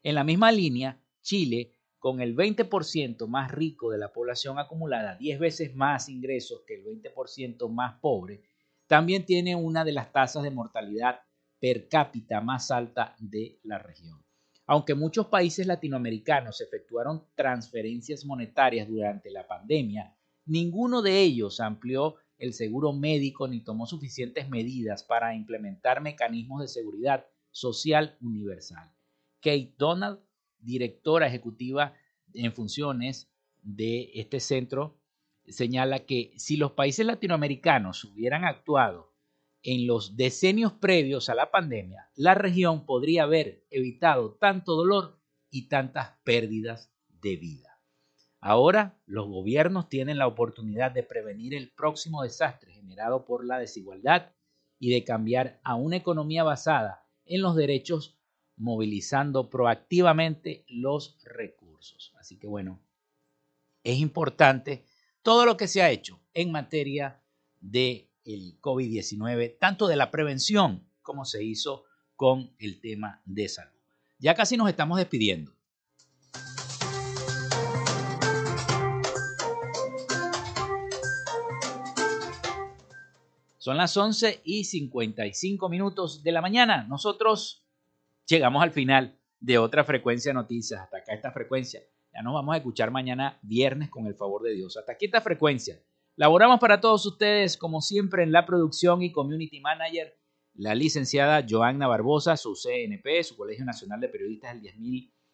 En 0.04 0.16
la 0.16 0.24
misma 0.24 0.52
línea, 0.52 1.02
Chile, 1.22 1.78
con 1.98 2.20
el 2.20 2.36
20% 2.36 3.28
más 3.28 3.52
rico 3.52 3.92
de 3.92 3.98
la 3.98 4.12
población 4.12 4.60
acumulada, 4.60 5.16
10 5.16 5.40
veces 5.40 5.76
más 5.76 6.10
ingresos 6.10 6.64
que 6.68 6.76
el 6.76 6.84
20% 6.84 7.70
más 7.70 8.00
pobre, 8.00 8.44
también 8.88 9.26
tiene 9.26 9.56
una 9.56 9.86
de 9.86 9.94
las 9.94 10.12
tasas 10.12 10.44
de 10.44 10.52
mortalidad 10.52 11.22
per 11.60 11.88
cápita 11.88 12.42
más 12.42 12.72
alta 12.72 13.16
de 13.20 13.60
la 13.64 13.78
región. 13.78 14.26
Aunque 14.72 14.96
muchos 14.96 15.28
países 15.28 15.68
latinoamericanos 15.68 16.62
efectuaron 16.62 17.26
transferencias 17.36 18.24
monetarias 18.24 18.88
durante 18.88 19.30
la 19.30 19.46
pandemia, 19.46 20.16
ninguno 20.46 21.02
de 21.02 21.20
ellos 21.20 21.60
amplió 21.60 22.16
el 22.38 22.54
seguro 22.54 22.94
médico 22.94 23.50
ni 23.50 23.60
tomó 23.60 23.86
suficientes 23.86 24.48
medidas 24.48 25.04
para 25.04 25.36
implementar 25.36 26.00
mecanismos 26.00 26.62
de 26.62 26.70
seguridad 26.70 27.26
social 27.50 28.16
universal. 28.22 28.90
Kate 29.42 29.76
Donald, 29.78 30.22
directora 30.58 31.28
ejecutiva 31.28 31.94
en 32.34 32.54
funciones 32.54 33.30
de 33.62 34.10
este 34.14 34.40
centro, 34.40 35.02
señala 35.50 36.06
que 36.06 36.32
si 36.38 36.56
los 36.56 36.72
países 36.72 37.06
latinoamericanos 37.06 38.06
hubieran 38.06 38.46
actuado 38.46 39.11
en 39.64 39.88
los 39.88 40.16
decenios 40.16 40.74
previos 40.74 41.30
a 41.30 41.36
la 41.36 41.52
pandemia, 41.52 42.10
la 42.16 42.34
región 42.34 42.86
podría 42.86 43.24
haber 43.24 43.66
evitado 43.70 44.34
tanto 44.36 44.76
dolor 44.76 45.20
y 45.50 45.68
tantas 45.68 46.18
pérdidas 46.24 46.92
de 47.22 47.36
vida. 47.38 47.80
Ahora 48.40 49.00
los 49.06 49.28
gobiernos 49.28 49.88
tienen 49.88 50.18
la 50.18 50.26
oportunidad 50.26 50.92
de 50.92 51.04
prevenir 51.04 51.54
el 51.54 51.72
próximo 51.72 52.24
desastre 52.24 52.74
generado 52.74 53.24
por 53.24 53.46
la 53.46 53.60
desigualdad 53.60 54.32
y 54.80 54.92
de 54.92 55.04
cambiar 55.04 55.60
a 55.64 55.76
una 55.76 55.98
economía 55.98 56.44
basada 56.44 57.08
en 57.26 57.44
los 57.44 57.56
derechos 57.56 58.18
movilizando 58.58 59.50
proactivamente 59.50 60.66
los 60.68 61.20
recursos. 61.24 62.14
Así 62.20 62.40
que 62.40 62.48
bueno, 62.48 62.82
es 63.84 64.00
importante 64.00 64.86
todo 65.22 65.46
lo 65.46 65.56
que 65.56 65.68
se 65.68 65.84
ha 65.84 65.92
hecho 65.92 66.20
en 66.34 66.52
materia 66.52 67.24
de 67.60 68.11
el 68.26 68.60
COVID-19, 68.62 69.58
tanto 69.60 69.88
de 69.88 69.96
la 69.96 70.12
prevención 70.12 70.88
como 71.02 71.26
se 71.26 71.44
hizo 71.44 71.84
con 72.16 72.54
el 72.60 72.80
tema 72.80 73.22
de 73.26 73.50
salud. 73.50 73.72
Ya 74.20 74.36
casi 74.36 74.58
nos 74.58 74.70
estamos 74.70 74.98
despidiendo. 74.98 75.54
Son 83.58 83.78
las 83.78 83.96
11 83.96 84.42
y 84.44 84.64
55 84.64 85.70
minutos 85.70 86.24
de 86.24 86.32
la 86.32 86.42
mañana. 86.42 86.84
Nosotros 86.88 87.64
llegamos 88.26 88.64
al 88.64 88.72
final 88.72 89.20
de 89.40 89.60
otra 89.60 89.84
frecuencia 89.84 90.34
noticias. 90.34 90.82
Hasta 90.82 90.98
acá 90.98 91.14
esta 91.14 91.32
frecuencia. 91.32 91.82
Ya 92.12 92.24
nos 92.24 92.34
vamos 92.34 92.56
a 92.56 92.58
escuchar 92.58 92.90
mañana 92.90 93.38
viernes 93.44 93.90
con 93.90 94.08
el 94.08 94.16
favor 94.16 94.42
de 94.42 94.54
Dios. 94.54 94.78
Hasta 94.78 94.94
aquí 94.94 95.06
esta 95.06 95.22
frecuencia. 95.22 95.80
Laboramos 96.16 96.60
para 96.60 96.82
todos 96.82 97.06
ustedes, 97.06 97.58
como 97.58 97.82
siempre, 97.82 98.24
en 98.24 98.32
la 98.32 98.46
producción 98.46 99.02
y 99.02 99.12
community 99.12 99.62
manager, 99.62 100.18
la 100.54 100.76
licenciada 100.76 101.46
Joanna 101.48 101.88
Barbosa, 101.88 102.36
su 102.36 102.56
CNP, 102.56 103.24
su 103.24 103.38
Colegio 103.38 103.64
Nacional 103.64 104.02
de 104.02 104.10
Periodistas, 104.10 104.54
el, 104.54 104.62
10, 104.62 104.76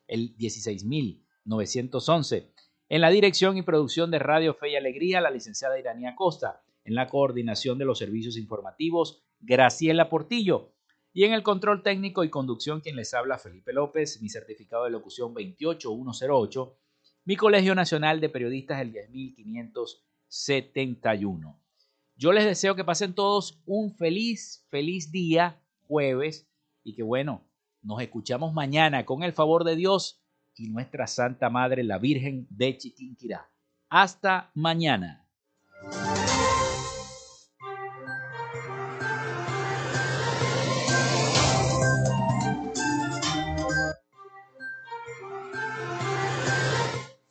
el 0.08 0.36
16911. 0.38 2.54
En 2.90 3.02
la 3.02 3.10
dirección 3.10 3.58
y 3.58 3.64
producción 3.64 4.12
de 4.12 4.20
Radio 4.20 4.54
Fe 4.54 4.70
y 4.70 4.76
Alegría, 4.76 5.20
la 5.20 5.32
licenciada 5.32 5.80
Iranía 5.80 6.16
Costa. 6.16 6.62
En 6.86 6.96
la 6.96 7.10
coordinación 7.10 7.78
de 7.78 7.86
los 7.86 7.98
servicios 7.98 8.38
informativos, 8.38 9.24
Graciela 9.40 10.10
Portillo. 10.10 10.74
Y 11.12 11.24
en 11.24 11.34
el 11.34 11.44
control 11.44 11.84
técnico 11.84 12.24
y 12.24 12.30
conducción, 12.30 12.80
quien 12.80 12.96
les 12.96 13.14
habla, 13.14 13.40
Felipe 13.40 13.74
López, 13.74 14.22
mi 14.22 14.30
certificado 14.30 14.86
de 14.86 14.92
locución 14.92 15.34
28108, 15.34 16.78
mi 17.26 17.36
Colegio 17.36 17.76
Nacional 17.76 18.22
de 18.22 18.30
Periodistas, 18.30 18.80
el 18.80 18.94
10500. 18.94 20.07
71. 20.28 21.60
Yo 22.16 22.32
les 22.32 22.46
deseo 22.46 22.76
que 22.76 22.84
pasen 22.84 23.14
todos 23.14 23.62
un 23.66 23.94
feliz, 23.96 24.66
feliz 24.70 25.12
día 25.12 25.62
jueves 25.88 26.48
y 26.84 26.96
que 26.96 27.04
bueno, 27.04 27.44
nos 27.82 28.02
escuchamos 28.02 28.54
mañana 28.54 29.06
con 29.06 29.24
el 29.24 29.34
favor 29.34 29.64
de 29.64 29.76
Dios 29.76 30.22
y 30.56 30.70
nuestra 30.70 31.08
Santa 31.08 31.50
Madre, 31.50 31.84
la 31.84 32.00
Virgen 32.00 32.48
de 32.50 32.78
Chiquinquirá. 32.78 33.50
Hasta 33.90 34.52
mañana. 34.56 35.26